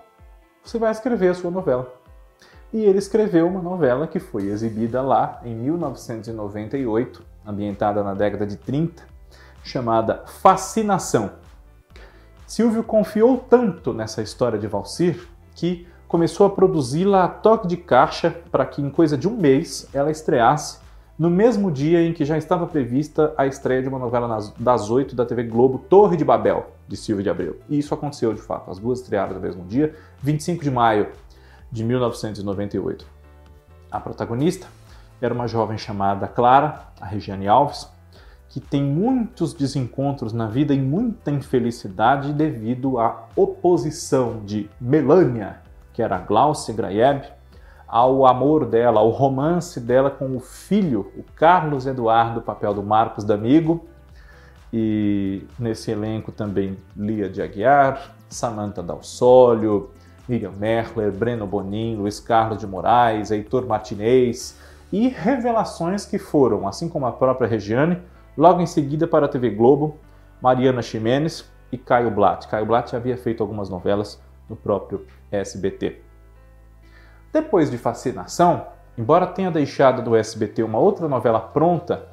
você 0.62 0.78
vai 0.78 0.90
escrever 0.90 1.28
a 1.28 1.34
sua 1.34 1.50
novela. 1.50 1.92
E 2.72 2.84
ele 2.84 2.98
escreveu 2.98 3.46
uma 3.46 3.62
novela 3.62 4.06
que 4.06 4.18
foi 4.18 4.46
exibida 4.46 5.00
lá 5.00 5.40
em 5.44 5.54
1998, 5.54 7.24
ambientada 7.46 8.02
na 8.02 8.14
década 8.14 8.46
de 8.46 8.56
30, 8.56 9.02
chamada 9.62 10.24
Fascinação. 10.26 11.30
Silvio 12.46 12.82
confiou 12.82 13.38
tanto 13.38 13.92
nessa 13.92 14.22
história 14.22 14.58
de 14.58 14.66
Valcir 14.66 15.28
que 15.54 15.86
começou 16.14 16.46
a 16.46 16.50
produzi-la 16.50 17.24
a 17.24 17.28
toque 17.28 17.66
de 17.66 17.76
caixa 17.76 18.30
para 18.52 18.64
que 18.64 18.80
em 18.80 18.88
coisa 18.88 19.18
de 19.18 19.26
um 19.26 19.36
mês 19.36 19.88
ela 19.92 20.12
estreasse 20.12 20.78
no 21.18 21.28
mesmo 21.28 21.72
dia 21.72 22.00
em 22.06 22.12
que 22.12 22.24
já 22.24 22.38
estava 22.38 22.68
prevista 22.68 23.34
a 23.36 23.48
estreia 23.48 23.82
de 23.82 23.88
uma 23.88 23.98
novela 23.98 24.38
das 24.56 24.90
oito 24.90 25.16
da 25.16 25.26
TV 25.26 25.42
Globo, 25.42 25.76
Torre 25.76 26.16
de 26.16 26.24
Babel, 26.24 26.70
de 26.86 26.96
Silvio 26.96 27.24
de 27.24 27.28
Abreu. 27.28 27.58
E 27.68 27.80
isso 27.80 27.92
aconteceu 27.92 28.32
de 28.32 28.40
fato. 28.40 28.70
As 28.70 28.78
duas 28.78 29.00
estrearam 29.00 29.34
no 29.34 29.40
mesmo 29.40 29.64
dia, 29.64 29.92
25 30.22 30.62
de 30.62 30.70
maio 30.70 31.08
de 31.68 31.82
1998. 31.82 33.04
A 33.90 33.98
protagonista 33.98 34.68
era 35.20 35.34
uma 35.34 35.48
jovem 35.48 35.76
chamada 35.76 36.28
Clara, 36.28 36.90
a 37.00 37.06
Regiane 37.06 37.48
Alves, 37.48 37.88
que 38.48 38.60
tem 38.60 38.84
muitos 38.84 39.52
desencontros 39.52 40.32
na 40.32 40.46
vida 40.46 40.72
e 40.72 40.80
muita 40.80 41.32
infelicidade 41.32 42.32
devido 42.32 43.00
à 43.00 43.26
oposição 43.34 44.42
de 44.44 44.70
Melânia, 44.80 45.63
que 45.94 46.02
era 46.02 46.18
Glaucia 46.18 46.74
Graeb, 46.74 47.24
ao 47.86 48.26
amor 48.26 48.66
dela, 48.66 49.00
ao 49.00 49.10
romance 49.10 49.78
dela 49.78 50.10
com 50.10 50.36
o 50.36 50.40
filho, 50.40 51.12
o 51.16 51.22
Carlos 51.36 51.86
Eduardo, 51.86 52.42
papel 52.42 52.74
do 52.74 52.82
Marcos 52.82 53.24
D'Amigo, 53.24 53.86
e 54.72 55.46
nesse 55.56 55.92
elenco 55.92 56.32
também 56.32 56.76
Lia 56.96 57.30
de 57.30 57.40
Aguiar, 57.40 58.16
Samantha 58.28 58.82
Dalsólio, 58.82 59.90
Miriam 60.28 60.50
Merler, 60.50 61.12
Breno 61.12 61.46
Bonin, 61.46 61.94
Luiz 61.94 62.18
Carlos 62.18 62.58
de 62.58 62.66
Moraes, 62.66 63.30
Heitor 63.30 63.64
Martinez 63.66 64.58
e 64.92 65.06
revelações 65.06 66.04
que 66.04 66.18
foram, 66.18 66.66
assim 66.66 66.88
como 66.88 67.06
a 67.06 67.12
própria 67.12 67.46
Regiane, 67.46 68.02
logo 68.36 68.60
em 68.60 68.66
seguida 68.66 69.06
para 69.06 69.26
a 69.26 69.28
TV 69.28 69.50
Globo, 69.50 69.96
Mariana 70.42 70.82
Ximenes 70.82 71.48
e 71.70 71.78
Caio 71.78 72.10
Blatt. 72.10 72.48
Caio 72.48 72.66
Blatt 72.66 72.94
havia 72.96 73.16
feito 73.16 73.42
algumas 73.42 73.70
novelas 73.70 74.20
no 74.48 74.56
próprio 74.56 75.06
SBT. 75.30 76.02
Depois 77.32 77.70
de 77.70 77.78
Fascinação, 77.78 78.66
embora 78.96 79.26
tenha 79.26 79.50
deixado 79.50 80.02
do 80.02 80.14
SBT 80.14 80.62
uma 80.62 80.78
outra 80.78 81.08
novela 81.08 81.40
pronta, 81.40 82.08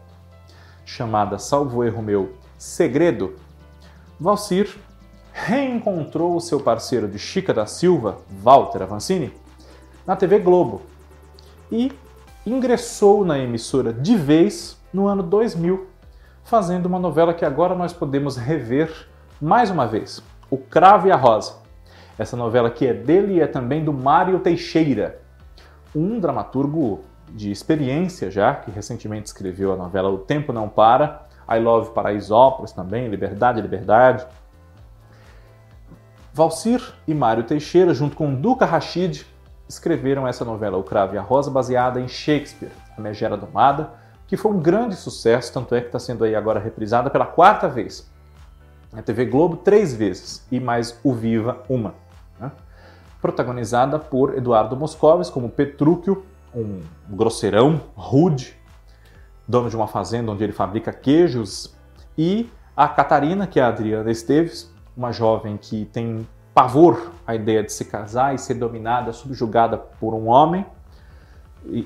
chamada 0.86 1.38
Salvo 1.38 1.84
Erro 1.84 2.02
Meu 2.02 2.34
Segredo, 2.58 3.36
Valcir 4.20 4.78
reencontrou 5.32 6.36
o 6.36 6.42
seu 6.42 6.60
parceiro 6.60 7.08
de 7.08 7.18
Chica 7.18 7.54
da 7.54 7.66
Silva, 7.66 8.18
Walter 8.30 8.84
Avancini, 8.84 9.34
na 10.06 10.16
TV 10.16 10.40
Globo 10.40 10.82
e 11.72 11.92
ingressou 12.46 13.24
na 13.24 13.40
emissora 13.40 13.94
de 13.94 14.16
vez 14.16 14.78
no 14.94 15.08
ano 15.08 15.24
2000, 15.24 15.88
fazendo 16.44 16.86
uma 16.86 17.00
novela 17.00 17.34
que 17.34 17.46
agora 17.46 17.76
nós 17.76 17.94
podemos 17.94 18.36
rever 18.36 19.08
mais 19.40 19.70
uma 19.70 19.88
vez, 19.88 20.22
O 20.50 20.58
Cravo 20.58 21.08
e 21.08 21.12
a 21.12 21.16
Rosa. 21.16 21.61
Essa 22.22 22.38
novela 22.38 22.70
que 22.70 22.86
é 22.86 22.94
dele 22.94 23.38
e 23.38 23.42
é 23.42 23.48
também 23.48 23.84
do 23.84 23.92
Mário 23.92 24.38
Teixeira, 24.38 25.20
um 25.96 26.20
dramaturgo 26.20 27.04
de 27.32 27.50
experiência 27.50 28.30
já, 28.30 28.54
que 28.54 28.70
recentemente 28.70 29.26
escreveu 29.26 29.74
a 29.74 29.76
novela 29.76 30.08
O 30.08 30.20
Tempo 30.20 30.54
Não 30.54 30.70
Para, 30.70 31.24
I 31.50 31.58
Love 31.58 31.96
Paraisópolis 31.96 32.74
também, 32.74 33.08
Liberdade, 33.08 33.60
Liberdade. 33.60 34.28
Valcir 36.32 36.94
e 37.08 37.14
Mário 37.16 37.44
Teixeira, 37.44 37.92
junto 37.92 38.16
com 38.16 38.36
Duca 38.36 38.68
Rachid, 38.68 39.26
escreveram 39.68 40.28
essa 40.28 40.46
novela 40.46 40.78
O 40.78 40.84
Cravo 40.84 41.16
e 41.16 41.18
a 41.18 41.24
Rosa, 41.24 41.50
baseada 41.50 42.00
em 42.00 42.08
Shakespeare, 42.08 42.72
A 42.96 43.02
Megera 43.02 43.36
Domada, 43.36 43.94
que 44.28 44.38
foi 44.38 44.52
um 44.52 44.60
grande 44.60 44.96
sucesso, 44.96 45.52
tanto 45.52 45.74
é 45.74 45.82
que 45.82 45.88
está 45.88 45.98
sendo 45.98 46.24
aí 46.24 46.36
agora 46.36 46.60
reprisada 46.60 47.10
pela 47.10 47.26
quarta 47.26 47.68
vez. 47.68 48.08
Na 48.94 49.02
TV 49.02 49.26
Globo, 49.26 49.58
três 49.58 49.96
vezes, 49.96 50.46
e 50.52 50.60
mais 50.60 51.00
o 51.04 51.14
Viva, 51.14 51.64
uma 51.68 51.96
né? 52.42 52.52
protagonizada 53.22 54.00
por 54.00 54.36
Eduardo 54.36 54.76
Moscovis 54.76 55.30
como 55.30 55.48
Petrúquio, 55.48 56.26
um 56.54 56.82
grosseirão, 57.08 57.80
rude, 57.96 58.58
dono 59.48 59.70
de 59.70 59.76
uma 59.76 59.88
fazenda 59.88 60.32
onde 60.32 60.44
ele 60.44 60.52
fabrica 60.52 60.92
queijos, 60.92 61.76
e 62.18 62.50
a 62.76 62.88
Catarina, 62.88 63.46
que 63.46 63.60
é 63.60 63.64
a 63.64 63.68
Adriana 63.68 64.10
Esteves, 64.10 64.74
uma 64.98 65.12
jovem 65.12 65.56
que 65.56 65.86
tem 65.86 66.28
pavor 66.54 67.12
à 67.26 67.36
ideia 67.36 67.64
de 67.64 67.72
se 67.72 67.86
casar 67.86 68.36
e 68.36 68.38
ser 68.38 68.56
dominada, 68.56 69.14
subjugada 69.14 69.78
por 69.78 70.14
um 70.14 70.28
homem, 70.28 70.66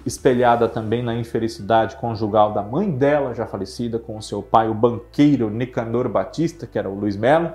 espelhada 0.05 0.69
também 0.69 1.03
na 1.03 1.13
infelicidade 1.13 1.97
conjugal 1.97 2.53
da 2.53 2.63
mãe 2.63 2.89
dela, 2.89 3.33
já 3.33 3.45
falecida, 3.45 4.00
com 4.00 4.21
seu 4.21 4.41
pai, 4.41 4.69
o 4.69 4.74
banqueiro 4.74 5.50
Nicanor 5.50 6.07
Batista, 6.07 6.65
que 6.65 6.79
era 6.79 6.89
o 6.89 6.95
Luiz 6.95 7.17
Melo. 7.17 7.51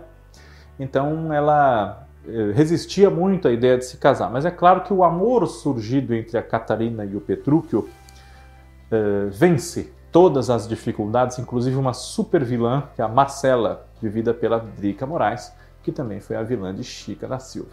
Então 0.78 1.32
ela 1.32 2.06
resistia 2.54 3.08
muito 3.10 3.48
à 3.48 3.52
ideia 3.52 3.78
de 3.78 3.84
se 3.84 3.96
casar. 3.96 4.30
Mas 4.30 4.44
é 4.44 4.50
claro 4.50 4.82
que 4.82 4.92
o 4.92 5.02
amor 5.02 5.46
surgido 5.46 6.14
entre 6.14 6.36
a 6.36 6.42
Catarina 6.42 7.04
e 7.04 7.16
o 7.16 7.20
Petrúquio 7.20 7.88
eh, 8.90 9.28
vence 9.30 9.92
todas 10.10 10.50
as 10.50 10.66
dificuldades, 10.66 11.38
inclusive 11.38 11.76
uma 11.76 11.92
super 11.92 12.44
vilã, 12.44 12.84
que 12.94 13.00
é 13.00 13.04
a 13.04 13.08
Marcela, 13.08 13.86
vivida 14.02 14.34
pela 14.34 14.58
Drica 14.58 15.06
Moraes, 15.06 15.54
que 15.82 15.92
também 15.92 16.20
foi 16.20 16.36
a 16.36 16.42
vilã 16.42 16.74
de 16.74 16.82
Chica 16.82 17.28
da 17.28 17.38
Silva. 17.38 17.70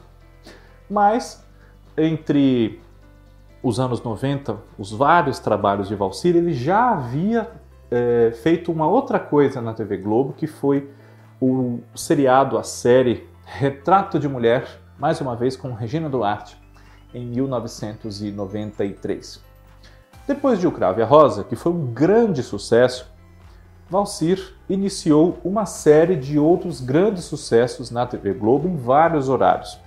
Mas, 0.90 1.44
entre 1.98 2.80
os 3.64 3.80
anos 3.80 4.02
90, 4.04 4.56
os 4.78 4.92
vários 4.92 5.40
trabalhos 5.40 5.88
de 5.88 5.96
Valcir, 5.96 6.36
ele 6.36 6.54
já 6.54 6.92
havia 6.92 7.50
é, 7.90 8.32
feito 8.44 8.72
uma 8.72 8.88
outra 8.88 9.20
coisa 9.20 9.60
na 9.60 9.74
TV 9.74 9.98
Globo, 9.98 10.34
que 10.34 10.46
foi 10.46 10.90
o 11.42 11.80
seriado, 11.96 12.58
a 12.58 12.64
série 12.64 13.28
Retrato 13.50 14.20
de 14.20 14.28
Mulher, 14.28 14.68
mais 15.00 15.22
uma 15.22 15.34
vez 15.34 15.56
com 15.56 15.74
Regina 15.74 16.10
Duarte, 16.10 16.62
em 17.14 17.26
1993. 17.26 19.42
Depois 20.28 20.60
de 20.60 20.68
O 20.68 20.72
Cravo 20.72 21.00
e 21.00 21.04
a 21.04 21.06
Rosa, 21.06 21.46
que 21.46 21.56
foi 21.56 21.72
um 21.72 21.86
grande 21.88 22.44
sucesso, 22.44 23.10
Valcir 23.90 24.54
iniciou 24.70 25.40
uma 25.46 25.66
série 25.66 26.18
de 26.18 26.38
outros 26.38 26.82
grandes 26.82 27.24
sucessos 27.24 27.90
na 27.90 28.06
TV 28.06 28.34
Globo 28.34 28.68
em 28.68 28.76
vários 28.76 29.30
horários. 29.30 29.80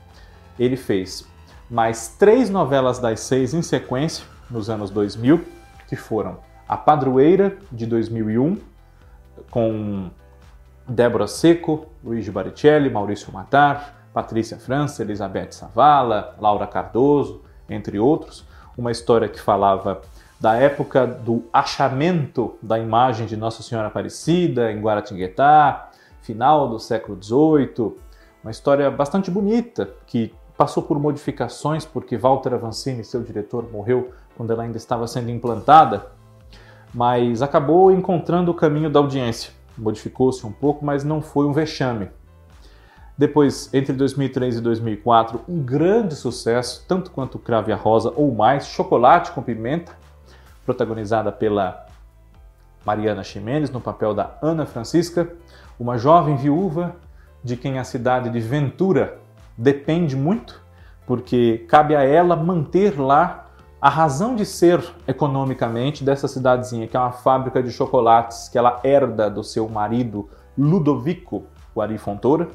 Ele 0.59 0.77
fez 0.77 1.29
mais 1.69 2.17
três 2.19 2.49
novelas 2.49 2.99
das 2.99 3.21
seis 3.21 3.53
em 3.53 3.61
sequência 3.61 4.25
nos 4.51 4.71
anos 4.71 4.89
2000, 4.91 5.45
que 5.87 5.97
foram 5.97 6.39
A 6.67 6.79
Padroeira, 6.79 7.59
de 7.71 7.85
2001, 7.87 8.57
com 9.51 10.11
Débora 10.91 11.29
Seco, 11.29 11.87
Luiz 12.03 12.29
Baricelli, 12.29 12.91
Maurício 12.91 13.33
Matar, 13.33 14.09
Patrícia 14.13 14.59
França, 14.59 15.03
Elizabeth 15.03 15.53
Savala, 15.53 16.35
Laura 16.41 16.67
Cardoso, 16.67 17.43
entre 17.69 18.01
outros. 18.01 18.45
Uma 18.77 18.91
história 18.91 19.29
que 19.29 19.41
falava 19.41 20.01
da 20.41 20.57
época 20.57 21.07
do 21.07 21.45
achamento 21.53 22.57
da 22.61 22.77
imagem 22.77 23.25
de 23.25 23.37
Nossa 23.37 23.63
Senhora 23.63 23.87
Aparecida 23.87 24.73
em 24.73 24.81
Guaratinguetá, 24.81 25.91
final 26.23 26.69
do 26.69 26.81
século 26.81 27.17
XVIII. 27.23 27.95
Uma 28.43 28.51
história 28.51 28.91
bastante 28.91 29.31
bonita 29.31 29.89
que 30.09 30.35
passou 30.59 30.83
por 30.83 30.99
modificações 30.99 31.85
porque 31.85 32.17
Walter 32.17 32.55
Avancini, 32.55 33.05
seu 33.05 33.23
diretor, 33.23 33.71
morreu 33.71 34.11
quando 34.37 34.53
ela 34.53 34.65
ainda 34.65 34.77
estava 34.77 35.07
sendo 35.07 35.31
implantada, 35.31 36.07
mas 36.93 37.43
acabou 37.43 37.93
encontrando 37.93 38.51
o 38.51 38.55
caminho 38.55 38.91
da 38.91 38.99
audiência. 38.99 39.60
Modificou-se 39.81 40.47
um 40.47 40.53
pouco, 40.53 40.85
mas 40.85 41.03
não 41.03 41.23
foi 41.23 41.47
um 41.47 41.53
vexame. 41.53 42.11
Depois, 43.17 43.69
entre 43.75 43.93
2003 43.93 44.57
e 44.57 44.61
2004, 44.61 45.41
um 45.49 45.63
grande 45.63 46.15
sucesso, 46.15 46.85
tanto 46.89 47.11
quanto 47.11 47.39
Crave 47.39 47.73
a 47.73 47.77
Rosa 47.77 48.13
ou 48.17 48.35
mais, 48.35 48.67
Chocolate 48.67 49.33
com 49.33 49.43
Pimenta, 49.43 49.93
protagonizada 50.65 51.31
pela 51.31 51.87
Mariana 52.85 53.23
Ximenes, 53.23 53.71
no 53.71 53.81
papel 53.81 54.15
da 54.15 54.39
Ana 54.41 54.65
Francisca, 54.65 55.35
uma 55.79 55.99
jovem 55.99 56.37
viúva 56.37 56.97
de 57.43 57.57
quem 57.57 57.79
a 57.79 57.85
cidade 57.85 58.31
de 58.31 58.41
Ventura 58.41 59.19
depende 59.57 60.17
muito, 60.17 60.63
porque 61.07 61.67
cabe 61.69 61.95
a 61.95 62.03
ela 62.03 62.37
manter 62.37 62.99
lá 62.99 63.50
a 63.81 63.89
razão 63.89 64.37
de 64.37 64.45
ser 64.45 64.83
economicamente 65.09 66.05
dessa 66.05 66.29
cidadezinha, 66.29 66.87
que 66.87 66.97
é 66.97 67.01
uma 67.01 67.13
fábrica 67.13 67.63
de 67.63 67.73
chocolates 67.73 68.49
que 68.49 68.59
ela 68.59 68.79
herda 68.85 69.31
do 69.31 69.43
seu 69.43 69.67
marido 69.69 70.29
Ludovico 70.57 71.45
Guari 71.75 71.97
Fontoura, 71.97 72.49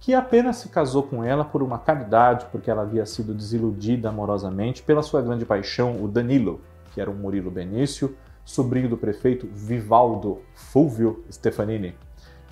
que 0.00 0.12
apenas 0.12 0.56
se 0.56 0.68
casou 0.68 1.04
com 1.04 1.22
ela 1.22 1.44
por 1.44 1.62
uma 1.62 1.78
caridade, 1.78 2.46
porque 2.50 2.68
ela 2.68 2.82
havia 2.82 3.06
sido 3.06 3.32
desiludida 3.32 4.08
amorosamente 4.08 4.82
pela 4.82 5.02
sua 5.02 5.22
grande 5.22 5.44
paixão, 5.44 6.02
o 6.02 6.08
Danilo, 6.08 6.60
que 6.92 7.00
era 7.00 7.10
o 7.10 7.14
Murilo 7.14 7.50
Benício, 7.50 8.16
sobrinho 8.44 8.88
do 8.88 8.96
prefeito 8.96 9.48
Vivaldo 9.52 10.42
Fulvio 10.54 11.24
Stefanini. 11.30 11.94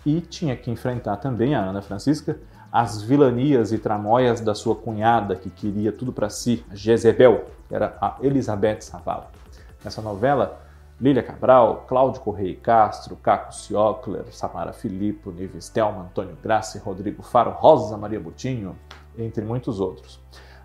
E 0.06 0.20
tinha 0.20 0.56
que 0.56 0.70
enfrentar 0.70 1.16
também 1.16 1.54
a 1.54 1.60
Ana 1.60 1.82
Francisca 1.82 2.38
as 2.74 3.00
vilanias 3.00 3.70
e 3.70 3.78
tramóias 3.78 4.40
da 4.40 4.52
sua 4.52 4.74
cunhada, 4.74 5.36
que 5.36 5.48
queria 5.48 5.92
tudo 5.92 6.12
para 6.12 6.28
si, 6.28 6.66
Jezebel, 6.72 7.44
que 7.68 7.74
era 7.76 7.96
a 8.00 8.16
Elizabeth 8.20 8.80
Savala. 8.80 9.30
Nessa 9.84 10.02
novela, 10.02 10.60
Lília 11.00 11.22
Cabral, 11.22 11.84
Cláudio 11.86 12.20
Correia 12.20 12.56
Castro, 12.56 13.14
Caco 13.14 13.54
Ciocler, 13.54 14.24
Samara 14.32 14.72
Filippo, 14.72 15.30
Nive 15.30 15.62
Stelman, 15.62 16.06
Antônio 16.06 16.36
Grassi, 16.42 16.80
Rodrigo 16.80 17.22
Faro, 17.22 17.52
Rosa 17.52 17.96
Maria 17.96 18.18
Butinho, 18.18 18.76
entre 19.16 19.44
muitos 19.44 19.78
outros. 19.78 20.20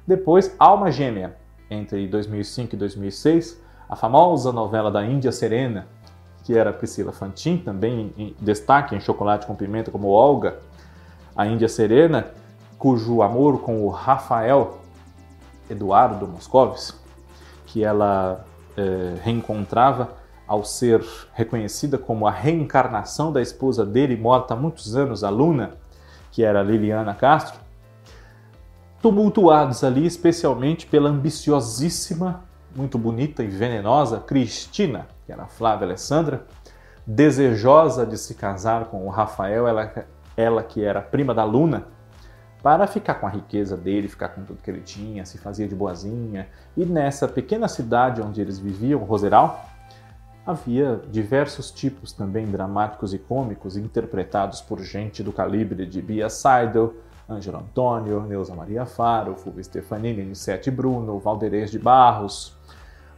Depois, 0.08 0.56
Alma 0.58 0.92
Gêmea, 0.92 1.38
entre 1.70 2.08
2005 2.08 2.74
e 2.74 2.78
2006, 2.78 3.62
a 3.88 3.96
famosa 3.96 4.52
novela 4.52 4.90
da 4.90 5.06
Índia 5.06 5.32
Serena, 5.32 5.88
que 6.44 6.58
era 6.58 6.74
Priscila 6.74 7.12
Fantin, 7.12 7.58
também 7.58 8.12
em 8.18 8.36
destaque 8.42 8.96
em 8.96 9.00
Chocolate 9.00 9.46
com 9.46 9.54
Pimenta 9.54 9.92
como 9.92 10.08
Olga, 10.08 10.58
a 11.36 11.48
Índia 11.48 11.68
Serena, 11.68 12.28
cujo 12.78 13.22
amor 13.22 13.62
com 13.62 13.86
o 13.86 13.90
Rafael 13.90 14.80
Eduardo 15.70 16.28
Moscovis, 16.28 16.94
que 17.66 17.84
ela 17.84 18.46
é, 18.76 19.16
reencontrava 19.24 20.10
ao 20.48 20.64
ser 20.64 21.06
reconhecida 21.34 21.98
como 21.98 22.26
a 22.26 22.32
reencarnação 22.32 23.32
da 23.32 23.42
esposa 23.42 23.86
dele, 23.86 24.18
morta 24.18 24.54
há 24.54 24.58
muitos 24.58 24.96
anos, 24.96 25.24
a 25.24 25.30
Luna, 25.30 25.72
que 26.32 26.44
era 26.44 26.64
Liliana 26.64 27.14
Castro, 27.14 27.60
tumultuados 29.02 29.84
ali 29.84 30.06
especialmente 30.06 30.88
pela 30.88 31.10
ambiciosíssima 31.10 32.44
muito 32.76 32.98
bonita 32.98 33.44
e 33.44 33.48
venenosa, 33.48 34.20
Cristina, 34.20 35.08
que 35.26 35.32
era 35.32 35.46
Flávia 35.48 35.88
Alessandra, 35.88 36.46
desejosa 37.06 38.06
de 38.06 38.18
se 38.18 38.36
casar 38.36 38.86
com 38.86 39.06
o 39.08 39.10
Rafael, 39.10 39.68
ela, 39.68 39.92
ela 40.40 40.64
que 40.64 40.84
era 40.84 41.02
prima 41.02 41.34
da 41.34 41.44
Luna, 41.44 41.88
para 42.62 42.88
ficar 42.88 43.16
com 43.16 43.28
a 43.28 43.30
riqueza 43.30 43.78
dele, 43.78 44.08
ficar 44.08 44.30
com 44.30 44.44
tudo 44.44 44.62
que 44.62 44.70
ele 44.70 44.82
tinha, 44.82 45.26
se 45.26 45.38
fazia 45.38 45.68
de 45.68 45.76
boazinha. 45.76 46.48
E 46.76 46.86
nessa 46.86 47.28
pequena 47.28 47.68
cidade 47.68 48.22
onde 48.22 48.42
eles 48.42 48.60
viviam, 48.60 49.02
Roseral, 49.02 49.66
havia 50.46 51.02
diversos 51.10 51.72
tipos 51.72 52.12
também 52.12 52.46
dramáticos 52.46 53.14
e 53.14 53.18
cômicos 53.18 53.78
interpretados 53.78 54.62
por 54.62 54.82
gente 54.82 55.24
do 55.24 55.32
calibre 55.32 55.86
de 55.86 56.02
Bia 56.02 56.30
Seidel, 56.30 56.96
Ângelo 57.30 57.60
Antônio, 57.60 58.22
Neuza 58.22 58.56
Maria 58.56 58.86
Faro, 58.86 59.36
Fulvio 59.36 59.64
Stefanini, 59.64 60.24
Nissete 60.24 60.72
Bruno, 60.72 61.20
Valderez 61.20 61.70
de 61.72 61.80
Barros, 61.80 62.58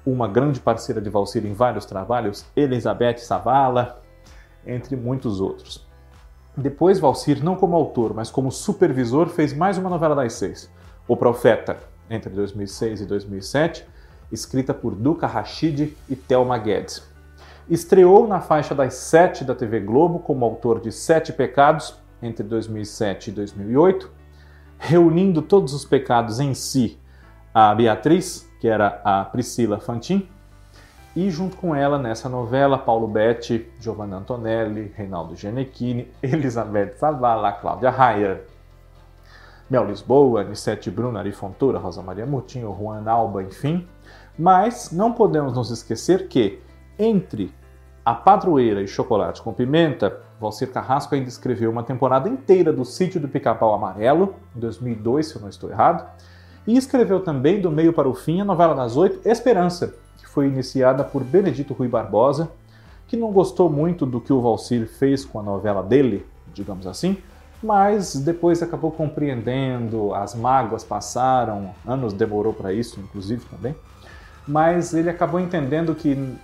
uma 0.06 0.28
grande 0.28 0.60
parceira 0.60 1.02
de 1.02 1.10
Valcir 1.10 1.46
em 1.46 1.54
vários 1.54 1.86
trabalhos, 1.86 2.46
Elizabeth 2.56 3.20
Savala, 3.20 4.02
entre 4.66 4.96
muitos 4.96 5.40
outros. 5.40 5.91
Depois, 6.62 7.00
Valcir, 7.00 7.44
não 7.44 7.56
como 7.56 7.76
autor, 7.76 8.14
mas 8.14 8.30
como 8.30 8.52
supervisor, 8.52 9.28
fez 9.28 9.52
mais 9.52 9.80
uma 9.80 9.90
novela 9.90 10.14
das 10.14 10.34
seis, 10.34 10.70
O 11.08 11.18
Profeta, 11.18 11.78
entre 12.08 12.30
2006 12.30 13.02
e 13.02 13.06
2007, 13.06 13.84
escrita 14.32 14.72
por 14.72 14.94
Duca 14.94 15.26
Rashid 15.26 15.98
e 16.08 16.16
Thelma 16.16 16.60
Guedes. 16.60 17.04
Estreou 17.68 18.28
na 18.28 18.40
faixa 18.40 18.76
das 18.76 18.94
sete 18.94 19.44
da 19.44 19.56
TV 19.56 19.80
Globo 19.80 20.20
como 20.20 20.46
autor 20.46 20.80
de 20.80 20.92
Sete 20.92 21.34
Pecados, 21.34 21.96
entre 22.22 22.44
2007 22.44 23.32
e 23.32 23.34
2008, 23.34 24.12
reunindo 24.78 25.42
todos 25.42 25.74
os 25.74 25.84
pecados 25.84 26.40
em 26.40 26.54
si 26.54 27.00
a 27.52 27.74
Beatriz, 27.74 28.48
que 28.60 28.68
era 28.68 29.02
a 29.04 29.26
Priscila 29.26 29.80
Fantin, 29.80 30.30
e 31.16 31.30
junto 31.30 31.58
com 31.58 31.76
ela 31.76 31.98
nessa 31.98 32.30
novela 32.30 32.78
Paulo 32.78 33.08
Betti, 33.08 33.70
Giovanna 33.80 34.18
Antonelli, 34.18 34.94
Reinaldo 34.96 35.36
Genechini, 35.36 36.10
Elizabeth 36.24 36.96
Savala, 36.98 37.52
Cláudia 37.52 37.90
Raia, 37.90 38.42
Mel 39.70 39.86
Lisboa, 39.86 40.44
Nissete 40.44 40.90
Bruno, 40.90 41.18
Ari 41.18 41.32
Fontoura, 41.32 41.80
Rosa 41.80 42.02
Maria 42.02 42.26
Moutinho, 42.26 42.76
Juan 42.78 43.04
Alba, 43.10 43.44
enfim. 43.44 43.88
Mas 44.38 44.92
não 44.92 45.14
podemos 45.14 45.54
nos 45.54 45.70
esquecer 45.70 46.28
que 46.28 46.62
entre 46.98 47.54
A 48.04 48.14
Padroeira 48.14 48.82
e 48.82 48.88
Chocolate 48.88 49.42
com 49.42 49.54
Pimenta, 49.54 50.20
Valcir 50.40 50.72
Carrasco 50.72 51.14
ainda 51.14 51.30
escreveu 51.30 51.70
uma 51.70 51.84
temporada 51.84 52.28
inteira 52.28 52.74
do 52.74 52.84
Sítio 52.84 53.20
do 53.20 53.28
Pica-Pau 53.28 53.74
Amarelo, 53.74 54.36
em 54.56 54.60
2002, 54.60 55.28
se 55.28 55.36
eu 55.36 55.42
não 55.42 55.50
estou 55.50 55.70
errado, 55.70 56.06
e 56.66 56.76
escreveu 56.78 57.22
também, 57.22 57.62
do 57.62 57.72
meio 57.72 57.94
para 57.94 58.10
o 58.10 58.14
fim, 58.14 58.42
a 58.42 58.46
novela 58.46 58.74
das 58.74 58.98
oito, 58.98 59.28
Esperança, 59.28 59.96
foi 60.34 60.48
iniciada 60.48 61.04
por 61.04 61.24
Benedito 61.24 61.74
Rui 61.74 61.88
Barbosa, 61.88 62.50
que 63.08 63.18
não 63.18 63.32
gostou 63.32 63.70
muito 63.70 64.06
do 64.06 64.22
que 64.22 64.32
o 64.32 64.42
Valcir 64.42 64.88
fez 64.88 65.26
com 65.26 65.40
a 65.40 65.44
novela 65.44 65.84
dele, 65.84 66.26
digamos 66.54 66.88
assim, 66.88 67.18
mas 67.62 68.16
depois 68.16 68.64
acabou 68.64 68.92
compreendendo, 68.92 70.14
as 70.14 70.34
mágoas 70.34 70.84
passaram, 70.84 71.72
anos 71.86 72.14
demorou 72.14 72.54
para 72.54 72.72
isso, 72.72 73.00
inclusive 73.00 73.44
também, 73.46 73.76
mas 74.48 74.94
ele 74.94 75.10
acabou 75.10 75.40
entendendo 75.40 75.94
que 75.94 76.38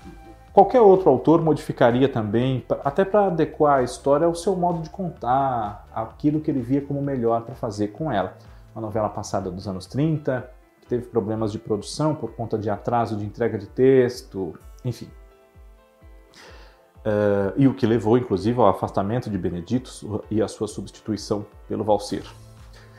qualquer 0.51 0.81
outro 0.81 1.09
autor 1.09 1.41
modificaria 1.41 2.09
também, 2.09 2.65
até 2.83 3.05
para 3.05 3.27
adequar 3.27 3.79
a 3.79 3.83
história 3.83 4.27
ao 4.27 4.35
seu 4.35 4.55
modo 4.55 4.81
de 4.81 4.89
contar, 4.89 5.87
aquilo 5.95 6.41
que 6.41 6.51
ele 6.51 6.61
via 6.61 6.81
como 6.81 7.01
melhor 7.01 7.43
para 7.43 7.55
fazer 7.55 7.87
com 7.89 8.11
ela. 8.11 8.37
Uma 8.75 8.81
novela 8.81 9.07
passada 9.07 9.49
dos 9.49 9.67
anos 9.67 9.85
30, 9.87 10.56
teve 10.87 11.07
problemas 11.07 11.51
de 11.51 11.59
produção 11.59 12.15
por 12.15 12.33
conta 12.33 12.57
de 12.57 12.69
atraso 12.69 13.15
de 13.17 13.25
entrega 13.25 13.57
de 13.57 13.67
texto, 13.67 14.53
enfim. 14.83 15.09
Uh, 16.99 17.53
e 17.55 17.67
o 17.67 17.73
que 17.73 17.85
levou, 17.85 18.17
inclusive, 18.17 18.59
ao 18.59 18.67
afastamento 18.67 19.29
de 19.29 19.37
Benedito 19.37 20.21
e 20.29 20.41
a 20.41 20.47
sua 20.47 20.67
substituição 20.67 21.45
pelo 21.67 21.83
Valcir. 21.83 22.23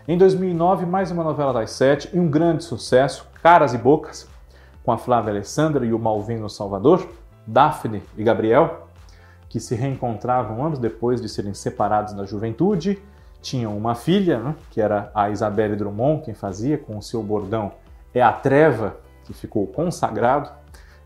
Em 0.07 0.17
2009, 0.17 0.87
mais 0.87 1.11
uma 1.11 1.23
novela 1.23 1.53
das 1.53 1.73
sete 1.73 2.09
e 2.15 2.19
um 2.19 2.31
grande 2.31 2.65
sucesso, 2.65 3.27
Caras 3.43 3.75
e 3.75 3.79
Bocas, 3.79 4.27
com 4.83 4.91
a 4.91 4.97
Flávia 4.97 5.33
Alessandra 5.33 5.85
e 5.85 5.93
o 5.93 5.99
Malvino 5.99 6.49
Salvador, 6.49 7.07
Daphne 7.47 8.03
e 8.17 8.25
Gabriel, 8.25 8.89
que 9.51 9.61
se 9.61 9.75
reencontravam 9.75 10.65
anos 10.65 10.79
depois 10.79 11.21
de 11.21 11.29
serem 11.29 11.53
separados 11.53 12.15
na 12.15 12.25
juventude. 12.25 12.99
Tinham 13.41 13.77
uma 13.77 13.95
filha, 13.95 14.39
né, 14.39 14.57
que 14.71 14.81
era 14.81 15.11
a 15.15 15.31
Isabelle 15.31 15.77
Drummond, 15.77 16.25
quem 16.25 16.35
fazia, 16.35 16.77
com 16.77 16.99
o 16.99 17.03
seu 17.03 17.23
bordão 17.23 17.73
É 18.15 18.21
a 18.21 18.33
Treva, 18.33 18.97
que 19.25 19.33
ficou 19.33 19.67
consagrado. 19.67 20.51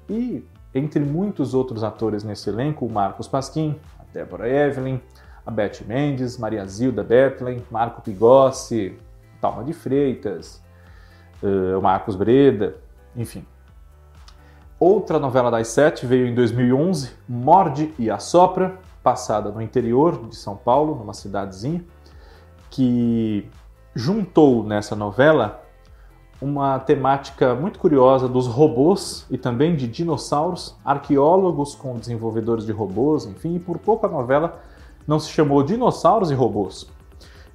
E 0.09 0.45
entre 0.75 1.01
muitos 1.01 1.53
outros 1.55 1.85
atores 1.85 2.25
nesse 2.25 2.49
elenco, 2.49 2.87
o 2.87 2.91
Marcos 2.91 3.29
Pasquim, 3.29 3.79
a 3.99 4.05
Débora 4.13 4.49
Evelyn, 4.49 5.01
a 5.45 5.51
Beth 5.51 5.83
Mendes, 5.87 6.39
Maria 6.39 6.65
Zilda 6.67 7.03
Bethlen, 7.03 7.63
Marco 7.71 8.01
Pigossi, 8.01 8.97
Talma 9.41 9.65
de 9.65 9.73
Freitas, 9.73 10.63
uh, 11.43 11.79
o 11.79 11.83
Marcos 11.83 12.15
Breda, 12.15 12.77
enfim. 13.17 13.45
Outra 14.79 15.19
novela 15.19 15.51
das 15.51 15.69
sete 15.69 16.07
veio 16.07 16.27
em 16.27 16.35
2011, 16.35 17.11
Morde 17.29 17.93
e 17.99 18.11
Assopra, 18.11 18.79
passada 19.03 19.51
no 19.51 19.61
interior 19.61 20.29
de 20.29 20.37
São 20.37 20.57
Paulo, 20.57 20.95
numa 20.95 21.13
cidadezinha, 21.13 21.85
que 22.73 23.47
juntou 23.95 24.65
nessa 24.65 24.97
novela 24.97 25.63
uma 26.41 26.79
temática 26.81 27.55
muito 27.55 27.79
curiosa 27.79 28.27
dos 28.27 28.49
robôs 28.49 29.27
e 29.31 29.39
também 29.39 29.77
de 29.77 29.87
dinossauros, 29.87 30.75
arqueólogos 30.85 31.75
com 31.77 31.97
desenvolvedores 31.97 32.67
de 32.67 32.73
robôs, 32.73 33.27
enfim, 33.27 33.55
e 33.57 33.61
por 33.61 33.79
pouco 33.79 34.07
a 34.07 34.09
novela 34.09 34.59
não 35.07 35.21
se 35.21 35.31
chamou 35.31 35.63
Dinossauros 35.63 36.31
e 36.31 36.35
Robôs. 36.35 36.89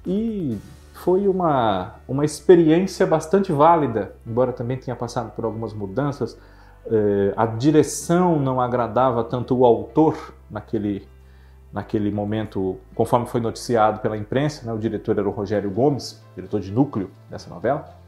E 0.06 0.58
foi 0.94 1.28
uma, 1.28 1.96
uma 2.06 2.24
experiência 2.24 3.06
bastante 3.06 3.52
válida, 3.52 4.14
embora 4.26 4.52
também 4.52 4.76
tenha 4.76 4.96
passado 4.96 5.32
por 5.32 5.44
algumas 5.44 5.72
mudanças. 5.72 6.38
Eh, 6.86 7.32
a 7.36 7.46
direção 7.46 8.38
não 8.38 8.60
agradava 8.60 9.24
tanto 9.24 9.56
o 9.56 9.64
autor 9.64 10.34
naquele, 10.50 11.06
naquele 11.72 12.10
momento, 12.10 12.78
conforme 12.94 13.26
foi 13.26 13.40
noticiado 13.40 14.00
pela 14.00 14.16
imprensa. 14.16 14.66
Né? 14.66 14.72
O 14.72 14.78
diretor 14.78 15.18
era 15.18 15.28
o 15.28 15.32
Rogério 15.32 15.70
Gomes, 15.70 16.22
diretor 16.34 16.60
de 16.60 16.72
núcleo 16.72 17.10
dessa 17.30 17.48
novela 17.50 17.98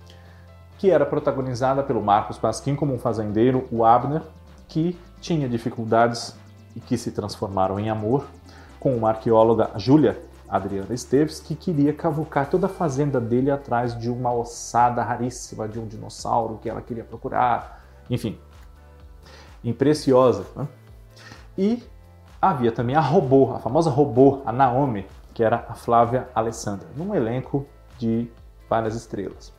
que 0.80 0.90
era 0.90 1.04
protagonizada 1.04 1.82
pelo 1.82 2.00
Marcos 2.00 2.38
Pasquim 2.38 2.74
como 2.74 2.94
um 2.94 2.98
fazendeiro, 2.98 3.68
o 3.70 3.84
Abner, 3.84 4.22
que 4.66 4.98
tinha 5.20 5.46
dificuldades 5.46 6.34
e 6.74 6.80
que 6.80 6.96
se 6.96 7.12
transformaram 7.12 7.78
em 7.78 7.90
amor, 7.90 8.26
com 8.80 8.96
uma 8.96 9.10
arqueóloga, 9.10 9.72
Júlia 9.76 10.18
Adriana 10.48 10.94
Esteves, 10.94 11.38
que 11.38 11.54
queria 11.54 11.92
cavucar 11.92 12.48
toda 12.48 12.64
a 12.64 12.68
fazenda 12.70 13.20
dele 13.20 13.50
atrás 13.50 13.94
de 13.94 14.08
uma 14.08 14.32
ossada 14.32 15.02
raríssima 15.02 15.68
de 15.68 15.78
um 15.78 15.86
dinossauro 15.86 16.58
que 16.62 16.70
ela 16.70 16.80
queria 16.80 17.04
procurar. 17.04 17.84
Enfim, 18.08 18.38
impreciosa. 19.62 20.46
Né? 20.56 20.66
E 21.58 21.82
havia 22.40 22.72
também 22.72 22.96
a 22.96 23.00
robô, 23.00 23.52
a 23.54 23.58
famosa 23.58 23.90
robô, 23.90 24.40
a 24.46 24.52
Naomi, 24.52 25.06
que 25.34 25.44
era 25.44 25.66
a 25.68 25.74
Flávia 25.74 26.28
Alessandra, 26.34 26.88
num 26.96 27.14
elenco 27.14 27.66
de 27.98 28.30
várias 28.68 28.94
estrelas. 28.94 29.52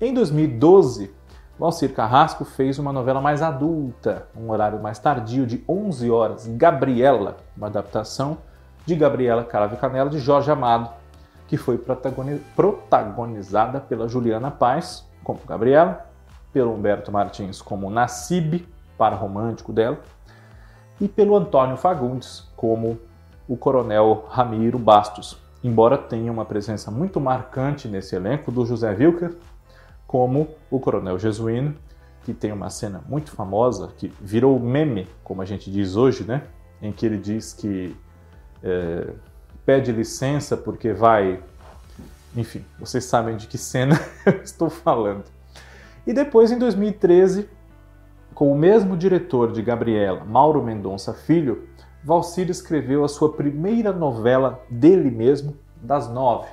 Em 0.00 0.12
2012, 0.12 1.14
Valcir 1.58 1.94
Carrasco 1.94 2.44
fez 2.44 2.78
uma 2.78 2.92
novela 2.92 3.20
mais 3.20 3.40
adulta, 3.40 4.26
um 4.36 4.50
horário 4.50 4.82
mais 4.82 4.98
tardio, 4.98 5.46
de 5.46 5.64
11 5.68 6.10
horas, 6.10 6.48
Gabriela, 6.48 7.36
uma 7.56 7.68
adaptação 7.68 8.38
de 8.84 8.94
Gabriela 8.94 9.44
Cravo 9.44 9.76
Canela, 9.76 10.10
de 10.10 10.18
Jorge 10.18 10.50
Amado, 10.50 10.90
que 11.46 11.56
foi 11.56 11.78
protagonizada 11.78 13.80
pela 13.80 14.08
Juliana 14.08 14.50
Paz, 14.50 15.08
como 15.22 15.40
Gabriela, 15.46 16.06
pelo 16.52 16.74
Humberto 16.74 17.12
Martins 17.12 17.62
como 17.62 17.88
Nassib, 17.88 18.66
para 18.98 19.16
romântico 19.16 19.72
dela, 19.72 19.98
e 21.00 21.08
pelo 21.08 21.36
Antônio 21.36 21.76
Fagundes, 21.76 22.48
como 22.56 22.98
o 23.48 23.56
Coronel 23.56 24.26
Ramiro 24.28 24.78
Bastos, 24.78 25.38
embora 25.62 25.98
tenha 25.98 26.30
uma 26.30 26.44
presença 26.44 26.90
muito 26.90 27.20
marcante 27.20 27.88
nesse 27.88 28.14
elenco 28.14 28.50
do 28.52 28.64
José 28.64 28.90
Wilker, 28.90 29.34
como 30.06 30.48
o 30.70 30.78
Coronel 30.78 31.18
Jesuíno, 31.18 31.74
que 32.24 32.32
tem 32.32 32.52
uma 32.52 32.70
cena 32.70 33.02
muito 33.08 33.30
famosa, 33.30 33.90
que 33.98 34.12
virou 34.20 34.58
meme, 34.58 35.06
como 35.22 35.42
a 35.42 35.44
gente 35.44 35.70
diz 35.70 35.96
hoje, 35.96 36.24
né? 36.24 36.42
Em 36.80 36.92
que 36.92 37.04
ele 37.04 37.18
diz 37.18 37.52
que 37.52 37.94
é, 38.62 39.12
pede 39.64 39.92
licença 39.92 40.56
porque 40.56 40.92
vai. 40.92 41.42
Enfim, 42.36 42.64
vocês 42.78 43.04
sabem 43.04 43.36
de 43.36 43.46
que 43.46 43.58
cena 43.58 44.00
eu 44.24 44.42
estou 44.42 44.70
falando. 44.70 45.24
E 46.06 46.12
depois, 46.12 46.50
em 46.50 46.58
2013, 46.58 47.48
com 48.34 48.52
o 48.52 48.58
mesmo 48.58 48.96
diretor 48.96 49.52
de 49.52 49.62
Gabriela, 49.62 50.24
Mauro 50.24 50.62
Mendonça 50.62 51.12
Filho, 51.12 51.68
Valcir 52.02 52.50
escreveu 52.50 53.04
a 53.04 53.08
sua 53.08 53.32
primeira 53.32 53.92
novela 53.92 54.60
dele 54.68 55.10
mesmo, 55.10 55.56
das 55.80 56.08
nove, 56.08 56.48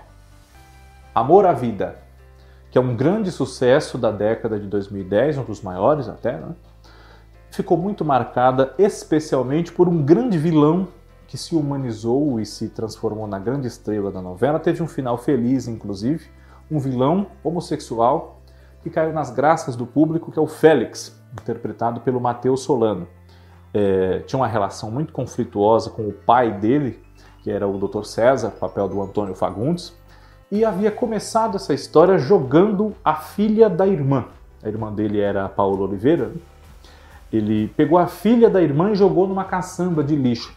Amor 1.14 1.46
à 1.46 1.54
Vida 1.54 2.12
que 2.72 2.78
é 2.78 2.82
um 2.82 2.96
grande 2.96 3.30
sucesso 3.32 3.98
da 3.98 4.12
década 4.12 4.58
de 4.58 4.66
2010, 4.66 5.40
um 5.40 5.44
dos 5.44 5.62
maiores 5.62 6.08
até, 6.08 6.38
né? 6.38 6.56
ficou 7.52 7.78
muito 7.78 8.06
marcada 8.06 8.74
especialmente 8.80 9.74
por 9.74 9.90
um 9.90 10.02
grande 10.02 10.38
vilão 10.38 10.88
que 11.28 11.38
se 11.38 11.54
humanizou 11.54 12.40
e 12.40 12.46
se 12.46 12.70
transformou 12.70 13.28
na 13.28 13.38
grande 13.38 13.68
estrela 13.68 14.10
da 14.10 14.22
novela. 14.22 14.58
Teve 14.58 14.82
um 14.82 14.88
final 14.88 15.18
feliz, 15.18 15.68
inclusive, 15.68 16.30
um 16.70 16.80
vilão 16.80 17.28
homossexual 17.44 18.42
que 18.82 18.90
caiu 18.90 19.12
nas 19.12 19.32
graças 19.32 19.76
do 19.76 19.86
público, 19.86 20.32
que 20.32 20.40
é 20.40 20.42
o 20.42 20.48
Félix, 20.48 21.21
interpretado 21.34 22.02
pelo 22.02 22.20
Matheus 22.20 22.62
Solano. 22.62 23.08
É, 23.74 24.20
tinha 24.20 24.40
uma 24.40 24.48
relação 24.48 24.92
muito 24.92 25.14
conflituosa 25.14 25.90
com 25.90 26.08
o 26.08 26.12
pai 26.12 26.52
dele, 26.52 27.02
que 27.42 27.50
era 27.50 27.68
o 27.68 27.78
Dr. 27.78 28.04
César, 28.04 28.52
papel 28.52 28.88
do 28.88 29.02
Antônio 29.02 29.34
Fagundes, 29.34 29.94
e 30.52 30.66
havia 30.66 30.92
começado 30.92 31.56
essa 31.56 31.74
história 31.74 32.18
jogando 32.18 32.94
a 33.04 33.16
filha 33.16 33.70
da 33.70 33.88
irmã. 33.88 34.26
A 34.62 34.68
irmã 34.68 34.92
dele 34.92 35.20
era 35.20 35.46
a 35.46 35.50
Paula 35.50 35.88
Oliveira. 35.88 36.34
Ele 37.32 37.70
pegou 37.70 37.98
a 37.98 38.08
filha 38.08 38.50
da 38.50 38.62
irmã 38.62 38.92
e 38.92 38.96
jogou 38.96 39.26
numa 39.26 39.46
caçamba 39.46 40.04
de 40.04 40.16
lixo. 40.16 40.54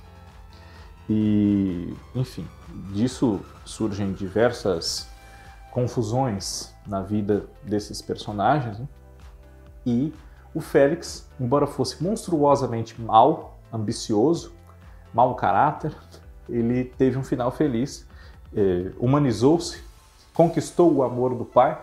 E, 1.09 1.95
enfim, 2.15 2.47
disso 2.93 3.41
surgem 3.65 4.13
diversas 4.13 5.09
confusões 5.71 6.75
na 6.87 7.01
vida 7.01 7.47
desses 7.63 8.03
personagens. 8.03 8.79
Né? 8.81 8.89
E 9.87 10.13
o 10.55 10.61
Félix, 10.61 11.29
embora 11.41 11.67
fosse 11.67 12.03
monstruosamente 12.03 13.01
mal, 13.01 13.59
ambicioso, 13.73 14.55
mau 15.13 15.35
caráter, 15.35 15.95
ele 16.49 16.85
teve 16.85 17.19
um 17.19 17.25
final 17.25 17.51
feliz 17.51 18.07
eh, 18.57 18.93
humanizou-se, 18.99 19.83
conquistou 20.33 20.93
o 20.93 21.03
amor 21.03 21.35
do 21.35 21.45
pai 21.45 21.83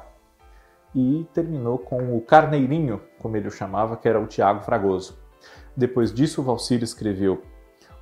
e 0.95 1.27
terminou 1.33 1.77
com 1.77 2.15
o 2.15 2.21
carneirinho, 2.21 3.01
como 3.19 3.35
ele 3.35 3.47
o 3.47 3.51
chamava, 3.51 3.97
que 3.97 4.07
era 4.07 4.19
o 4.19 4.25
Tiago 4.25 4.61
Fragoso. 4.61 5.17
Depois 5.75 6.13
disso, 6.13 6.41
Valcir 6.41 6.81
escreveu 6.81 7.41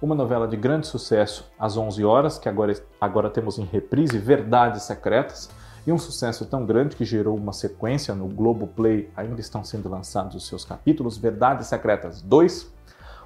uma 0.02 0.16
novela 0.16 0.48
de 0.48 0.56
grande 0.56 0.88
sucesso, 0.88 1.52
Às 1.58 1.78
11 1.78 2.06
Horas, 2.06 2.38
que 2.40 2.48
agora, 2.48 2.74
agora 3.02 3.30
temos 3.30 3.58
em 3.60 3.66
reprise, 3.66 4.18
Verdades 4.18 4.84
Secretas, 4.84 5.50
e 5.90 5.92
um 5.92 5.98
sucesso 5.98 6.46
tão 6.46 6.68
grande 6.68 6.96
que 6.96 7.04
gerou 7.04 7.36
uma 7.36 7.52
sequência 7.52 8.14
no 8.14 8.28
Globo 8.28 8.68
Play, 8.68 9.10
ainda 9.18 9.42
estão 9.42 9.64
sendo 9.64 9.90
lançados 9.90 10.36
os 10.36 10.48
seus 10.48 10.64
capítulos, 10.64 11.18
Verdades 11.18 11.66
Secretas 11.66 12.22
2, 12.22 12.72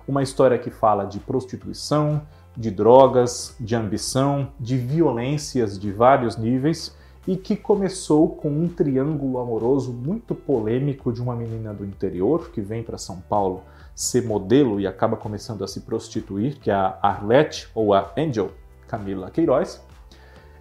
uma 0.08 0.24
história 0.24 0.58
que 0.58 0.70
fala 0.70 1.04
de 1.04 1.20
prostituição, 1.20 2.22
de 2.56 2.72
drogas, 2.72 3.54
de 3.60 3.76
ambição, 3.76 4.54
de 4.58 4.78
violências 4.78 5.78
de 5.78 5.92
vários 5.92 6.38
níveis 6.38 6.96
e 7.28 7.36
que 7.36 7.58
começou 7.58 8.30
com 8.30 8.50
um 8.50 8.70
triângulo 8.70 9.40
amoroso 9.40 9.92
muito 9.92 10.34
polêmico 10.34 11.12
de 11.12 11.22
uma 11.22 11.36
menina 11.36 11.74
do 11.74 11.84
interior 11.84 12.50
que 12.50 12.62
vem 12.62 12.82
para 12.82 12.98
São 12.98 13.20
Paulo 13.20 13.64
ser 13.94 14.24
modelo 14.26 14.80
e 14.80 14.88
acaba 14.88 15.18
começando 15.18 15.66
a 15.66 15.68
se 15.68 15.82
prostituir, 15.82 16.60
que 16.60 16.72
é 16.72 16.74
a 16.74 16.98
Arlette 17.02 17.70
ou 17.76 17.94
a 17.94 18.14
Angel 18.18 18.52
Camila 18.88 19.30
Queiroz. 19.30 19.82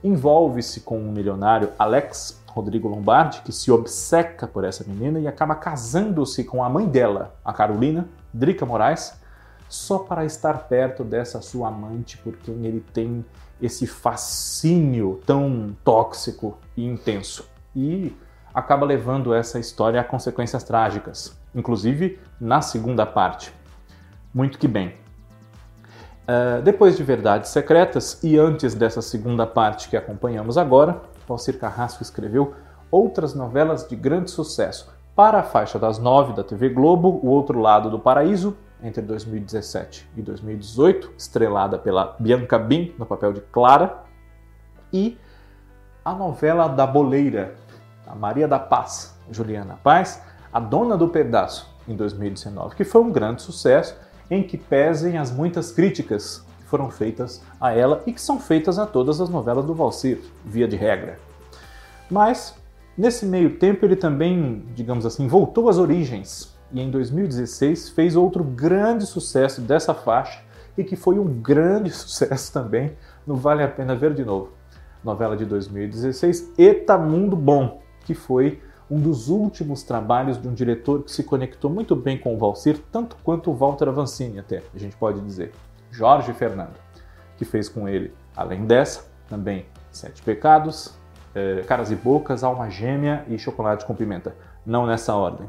Envolve-se 0.03 0.81
com 0.81 0.99
um 0.99 1.13
milionário 1.13 1.71
Alex 1.79 2.43
Rodrigo 2.49 2.89
Lombardi, 2.89 3.41
que 3.43 3.53
se 3.53 3.71
obceca 3.71 4.47
por 4.47 4.65
essa 4.65 4.85
menina 4.85 5.19
e 5.19 5.27
acaba 5.27 5.55
casando-se 5.55 6.45
com 6.45 6.63
a 6.63 6.69
mãe 6.69 6.87
dela, 6.87 7.35
a 7.45 7.53
Carolina 7.53 8.07
Drica 8.33 8.67
Moraes, 8.67 9.15
só 9.69 10.01
para 10.01 10.25
estar 10.25 10.69
perto 10.69 11.03
dessa 11.03 11.41
sua 11.41 11.69
amante 11.69 12.19
por 12.19 12.37
quem 12.37 12.67
ele 12.67 12.85
tem 12.93 13.25
esse 13.61 13.87
fascínio 13.87 15.21
tão 15.25 15.75
tóxico 15.83 16.59
e 16.77 16.85
intenso. 16.85 17.49
e 17.75 18.15
acaba 18.53 18.85
levando 18.85 19.33
essa 19.33 19.59
história 19.59 19.99
a 19.99 20.05
consequências 20.05 20.63
trágicas, 20.63 21.35
inclusive 21.55 22.19
na 22.39 22.61
segunda 22.61 23.07
parte. 23.07 23.51
Muito 24.35 24.59
que 24.59 24.69
bem. 24.69 25.02
Uh, 26.33 26.63
depois 26.63 26.97
de 26.97 27.05
Verdades 27.05 27.51
Secretas 27.51 28.19
e 28.25 28.39
antes 28.39 28.75
dessa 28.75 29.03
segunda 29.03 29.47
parte 29.47 29.91
que 29.91 29.99
acompanhamos 29.99 30.57
agora, 30.57 31.03
Valcir 31.29 31.59
Carrasco 31.59 32.03
escreveu 32.03 32.55
outras 32.91 33.35
novelas 33.35 33.87
de 33.87 33.95
grande 33.95 34.31
sucesso. 34.31 34.91
Para 35.15 35.41
a 35.41 35.43
faixa 35.43 35.79
das 35.79 35.99
nove 35.99 36.33
da 36.33 36.43
TV 36.43 36.71
Globo, 36.71 37.21
O 37.23 37.27
Outro 37.27 37.61
Lado 37.61 37.91
do 37.91 37.99
Paraíso, 37.99 38.57
entre 38.83 39.03
2017 39.03 40.09
e 40.17 40.23
2018, 40.23 41.13
estrelada 41.19 41.79
pela 41.79 42.17
Bianca 42.19 42.59
Bin 42.59 42.95
no 42.99 43.05
papel 43.05 43.35
de 43.35 43.43
Clara, 43.43 44.03
e 44.91 45.19
a 46.03 46.15
novela 46.15 46.67
da 46.67 46.87
Boleira, 46.87 47.57
a 48.07 48.15
Maria 48.15 48.49
da 48.49 48.59
Paz, 48.59 49.15
Juliana 49.31 49.79
Paz, 49.85 50.23
a 50.51 50.59
Dona 50.59 50.97
do 50.97 51.09
Pedaço, 51.09 51.69
em 51.87 51.95
2019, 51.95 52.75
que 52.75 52.85
foi 52.85 53.03
um 53.03 53.13
grande 53.13 53.43
sucesso 53.43 53.95
em 54.33 54.43
que 54.43 54.57
pesem 54.57 55.19
as 55.19 55.31
muitas 55.31 55.71
críticas 55.71 56.43
que 56.59 56.65
foram 56.65 56.91
feitas 56.91 57.43
a 57.61 57.71
ela 57.71 58.03
e 58.07 58.13
que 58.15 58.21
são 58.21 58.41
feitas 58.41 58.79
a 58.79 58.87
todas 58.87 59.21
as 59.21 59.29
novelas 59.29 59.67
do 59.67 59.75
Valsir, 59.75 60.21
via 60.43 60.67
de 60.67 60.75
regra. 60.75 61.19
Mas, 62.11 62.55
nesse 62.97 63.27
meio 63.27 63.59
tempo, 63.59 63.85
ele 63.85 63.95
também, 63.95 64.65
digamos 64.75 65.05
assim, 65.05 65.29
voltou 65.29 65.69
às 65.69 65.77
origens 65.77 66.57
e 66.73 66.81
em 66.81 66.91
2016 66.91 67.91
fez 67.91 68.17
outro 68.17 68.43
grande 68.43 69.05
sucesso 69.05 69.61
dessa 69.61 69.93
faixa 69.93 70.41
e 70.79 70.83
que 70.83 70.97
foi 70.97 71.19
um 71.19 71.27
grande 71.27 71.91
sucesso 71.93 72.51
também 72.55 72.97
no 73.27 73.37
Vale 73.37 73.63
a 73.63 73.69
Pena 73.69 73.95
Ver 73.95 74.15
de 74.15 74.25
Novo. 74.25 74.53
Novela 75.05 75.37
de 75.37 75.45
2016, 75.45 76.55
Eta 76.57 76.97
Mundo 76.97 77.37
Bom, 77.37 77.83
que 78.07 78.15
foi 78.15 78.63
um 78.93 79.01
dos 79.01 79.31
últimos 79.31 79.83
trabalhos 79.83 80.37
de 80.37 80.47
um 80.47 80.53
diretor 80.53 81.03
que 81.03 81.11
se 81.11 81.25
conectou 81.25 81.71
muito 81.71 81.97
bem 81.97 82.19
com 82.19 82.35
o 82.35 82.39
Valsir, 82.39 82.79
tanto 82.93 83.17
quanto 83.25 83.51
o 83.51 83.55
Walter 83.55 83.89
Avancini 83.89 84.39
até, 84.39 84.63
a 84.75 84.79
gente 84.79 84.95
pode 84.97 85.19
dizer. 85.23 85.51
Jorge 85.91 86.31
Fernando, 86.35 86.75
que 87.39 87.45
fez 87.47 87.71
com 87.71 87.89
ele, 87.89 88.13
além 88.37 88.67
dessa, 88.67 89.07
também 89.31 89.65
Sete 89.91 90.21
Pecados, 90.23 90.93
é, 91.35 91.63
Caras 91.63 91.91
e 91.91 91.97
Bocas, 91.97 92.45
Alma 92.45 92.69
Gêmea 92.69 93.25
e 93.29 93.39
Chocolate 93.39 93.87
com 93.87 93.95
Pimenta. 93.95 94.37
Não 94.65 94.87
nessa 94.87 95.15
ordem. 95.15 95.49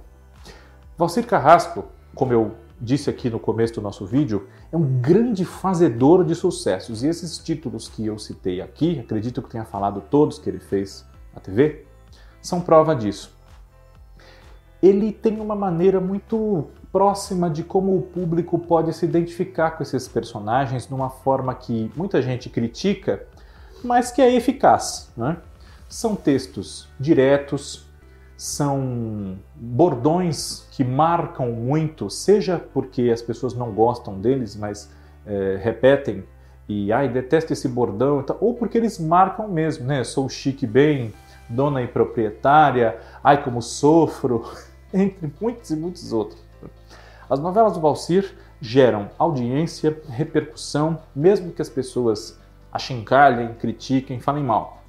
Valcir 0.98 1.28
Carrasco, 1.28 1.84
como 2.16 2.32
eu 2.32 2.54
disse 2.80 3.10
aqui 3.10 3.30
no 3.30 3.40
começo 3.40 3.74
do 3.74 3.82
nosso 3.82 4.06
vídeo, 4.06 4.48
é 4.72 4.78
um 4.78 5.02
grande 5.02 5.44
fazedor 5.44 6.24
de 6.24 6.34
sucessos. 6.34 7.04
E 7.04 7.08
esses 7.08 7.38
títulos 7.40 7.90
que 7.90 8.06
eu 8.06 8.18
citei 8.18 8.62
aqui, 8.62 9.02
acredito 9.02 9.42
que 9.42 9.50
tenha 9.50 9.66
falado 9.66 10.02
todos 10.10 10.40
que 10.40 10.50
ele 10.50 10.60
fez 10.60 11.06
na 11.34 11.42
TV, 11.42 11.86
são 12.42 12.60
prova 12.62 12.96
disso. 12.96 13.33
Ele 14.84 15.14
tem 15.14 15.40
uma 15.40 15.56
maneira 15.56 16.02
muito 16.02 16.68
próxima 16.92 17.50
de 17.50 17.64
como 17.64 17.98
o 17.98 18.02
público 18.02 18.60
pode 18.60 18.94
se 18.94 19.06
identificar 19.06 19.72
com 19.72 19.82
esses 19.82 20.10
personagens 20.10 20.86
de 20.86 20.94
uma 20.94 21.10
forma 21.10 21.56
que 21.56 21.90
muita 21.96 22.22
gente 22.22 22.50
critica, 22.50 23.26
mas 23.82 24.12
que 24.12 24.22
é 24.22 24.36
eficaz. 24.36 25.10
Né? 25.16 25.38
São 25.88 26.18
textos 26.18 26.90
diretos, 27.00 27.88
são 28.36 29.38
bordões 29.56 30.68
que 30.72 30.84
marcam 30.84 31.50
muito, 31.50 32.10
seja 32.10 32.62
porque 32.74 33.04
as 33.04 33.22
pessoas 33.22 33.54
não 33.54 33.72
gostam 33.72 34.20
deles, 34.20 34.54
mas 34.54 34.92
é, 35.26 35.62
repetem 35.64 36.26
e 36.68 36.92
ai, 36.92 37.08
detesto 37.08 37.54
esse 37.54 37.68
bordão, 37.68 38.24
ou 38.40 38.54
porque 38.54 38.78
eles 38.78 39.00
marcam 39.00 39.48
mesmo, 39.48 39.86
né? 39.86 40.04
Sou 40.04 40.30
chique 40.30 40.66
bem, 40.66 41.14
dona 41.50 41.82
e 41.82 41.88
proprietária, 41.88 43.00
ai 43.24 43.44
como 43.44 43.62
sofro, 43.62 44.46
entre 44.94 45.34
muitos 45.42 45.72
e 45.72 45.76
muitos 45.76 46.14
outros. 46.14 46.42
As 47.30 47.40
novelas 47.40 47.74
do 47.74 47.82
Valsir 47.82 48.36
geram 48.62 49.10
audiência, 49.18 50.02
repercussão, 50.08 51.00
mesmo 51.16 51.52
que 51.52 51.62
as 51.62 51.70
pessoas 51.70 52.40
achincalhem, 52.72 53.54
critiquem, 53.56 54.20
falem 54.20 54.44
mal. 54.44 54.84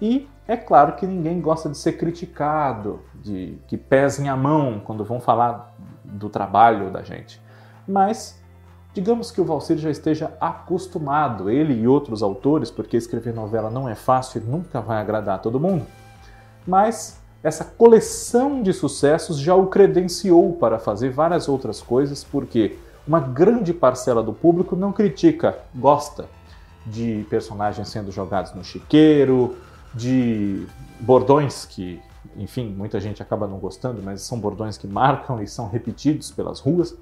E 0.00 0.28
é 0.46 0.56
claro 0.56 0.94
que 0.94 1.06
ninguém 1.06 1.40
gosta 1.40 1.68
de 1.68 1.76
ser 1.76 1.92
criticado, 1.92 3.00
de 3.14 3.58
que 3.66 3.76
pesem 3.76 4.28
a 4.28 4.36
mão 4.36 4.80
quando 4.84 5.04
vão 5.04 5.20
falar 5.20 5.74
do 6.04 6.28
trabalho 6.28 6.90
da 6.90 7.02
gente. 7.02 7.40
Mas 7.86 8.40
digamos 8.94 9.30
que 9.30 9.40
o 9.40 9.44
Valsir 9.44 9.78
já 9.78 9.90
esteja 9.90 10.32
acostumado, 10.40 11.50
ele 11.50 11.74
e 11.74 11.88
outros 11.88 12.22
autores, 12.22 12.70
porque 12.70 12.96
escrever 12.96 13.34
novela 13.34 13.70
não 13.70 13.88
é 13.88 13.94
fácil 13.94 14.40
e 14.40 14.44
nunca 14.44 14.80
vai 14.80 14.98
agradar 14.98 15.36
a 15.36 15.38
todo 15.38 15.60
mundo. 15.60 15.86
Mas 16.66 17.17
essa 17.42 17.64
coleção 17.64 18.62
de 18.62 18.72
sucessos 18.72 19.38
já 19.38 19.54
o 19.54 19.66
credenciou 19.66 20.54
para 20.54 20.78
fazer 20.78 21.10
várias 21.10 21.48
outras 21.48 21.80
coisas, 21.80 22.24
porque 22.24 22.76
uma 23.06 23.20
grande 23.20 23.72
parcela 23.72 24.22
do 24.22 24.32
público 24.32 24.74
não 24.74 24.92
critica, 24.92 25.58
gosta 25.74 26.28
de 26.84 27.26
personagens 27.30 27.88
sendo 27.88 28.10
jogados 28.10 28.52
no 28.54 28.64
chiqueiro, 28.64 29.56
de 29.94 30.66
bordões 31.00 31.64
que, 31.64 32.00
enfim, 32.36 32.74
muita 32.76 33.00
gente 33.00 33.22
acaba 33.22 33.46
não 33.46 33.58
gostando, 33.58 34.02
mas 34.02 34.22
são 34.22 34.38
bordões 34.38 34.76
que 34.76 34.86
marcam 34.86 35.40
e 35.42 35.46
são 35.46 35.68
repetidos 35.68 36.30
pelas 36.30 36.60
ruas. 36.60 36.96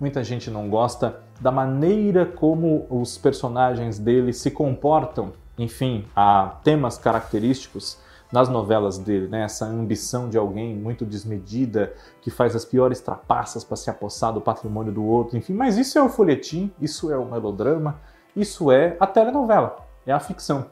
Muita 0.00 0.24
gente 0.24 0.50
não 0.50 0.68
gosta 0.68 1.20
da 1.40 1.52
maneira 1.52 2.26
como 2.26 2.86
os 2.90 3.16
personagens 3.16 3.98
dele 3.98 4.32
se 4.32 4.50
comportam. 4.50 5.32
Enfim, 5.56 6.04
há 6.16 6.56
temas 6.64 6.98
característicos 6.98 7.96
nas 8.34 8.48
novelas 8.48 8.98
dele, 8.98 9.28
né? 9.28 9.44
essa 9.44 9.64
ambição 9.64 10.28
de 10.28 10.36
alguém 10.36 10.74
muito 10.74 11.04
desmedida 11.04 11.94
que 12.20 12.32
faz 12.32 12.56
as 12.56 12.64
piores 12.64 13.00
trapaças 13.00 13.62
para 13.62 13.76
se 13.76 13.88
apossar 13.88 14.32
do 14.32 14.40
patrimônio 14.40 14.92
do 14.92 15.04
outro, 15.04 15.38
enfim. 15.38 15.54
Mas 15.54 15.78
isso 15.78 15.96
é 15.96 16.02
o 16.02 16.08
folhetim, 16.08 16.72
isso 16.80 17.12
é 17.12 17.16
o 17.16 17.24
melodrama, 17.24 18.00
isso 18.34 18.72
é 18.72 18.96
a 18.98 19.06
telenovela, 19.06 19.76
é 20.04 20.10
a 20.10 20.18
ficção. 20.18 20.66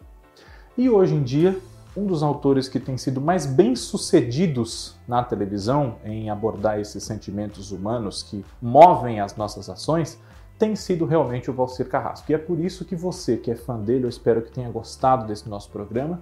E 0.76 0.90
hoje 0.90 1.14
em 1.14 1.22
dia, 1.22 1.56
um 1.96 2.04
dos 2.04 2.24
autores 2.24 2.68
que 2.68 2.80
tem 2.80 2.98
sido 2.98 3.20
mais 3.20 3.46
bem 3.46 3.76
sucedidos 3.76 4.96
na 5.06 5.22
televisão 5.22 5.98
em 6.04 6.30
abordar 6.30 6.80
esses 6.80 7.04
sentimentos 7.04 7.70
humanos 7.70 8.24
que 8.24 8.44
movem 8.60 9.20
as 9.20 9.36
nossas 9.36 9.70
ações 9.70 10.18
tem 10.58 10.74
sido 10.74 11.04
realmente 11.04 11.48
o 11.48 11.54
Valcir 11.54 11.88
Carrasco. 11.88 12.30
E 12.30 12.34
é 12.34 12.38
por 12.38 12.58
isso 12.58 12.84
que 12.84 12.96
você, 12.96 13.36
que 13.36 13.52
é 13.52 13.54
fã 13.54 13.78
dele, 13.78 14.04
eu 14.04 14.08
espero 14.08 14.42
que 14.42 14.50
tenha 14.50 14.70
gostado 14.70 15.26
desse 15.28 15.48
nosso 15.48 15.70
programa. 15.70 16.20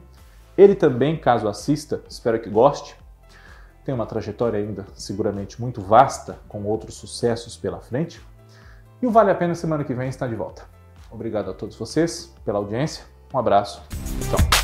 Ele 0.57 0.75
também, 0.75 1.17
caso 1.17 1.49
assista, 1.49 2.03
espero 2.09 2.41
que 2.41 2.51
goste. 2.51 2.97
Tem 3.85 3.95
uma 3.95 4.07
trajetória 4.07 4.59
ainda 4.59 4.87
seguramente 4.95 5.61
muito 5.61 5.81
vasta, 5.81 6.39
com 6.49 6.65
outros 6.65 6.95
sucessos 6.95 7.57
pela 7.57 7.81
frente. 7.81 8.21
E 9.01 9.07
o 9.07 9.11
Vale 9.11 9.31
a 9.31 9.35
Pena 9.35 9.55
semana 9.55 9.85
que 9.85 9.95
vem 9.95 10.09
está 10.09 10.27
de 10.27 10.35
volta. 10.35 10.63
Obrigado 11.11 11.51
a 11.51 11.55
todos 11.55 11.77
vocês 11.77 12.35
pela 12.45 12.59
audiência. 12.59 13.05
Um 13.33 13.39
abraço. 13.39 13.83
Tchau. 14.29 14.60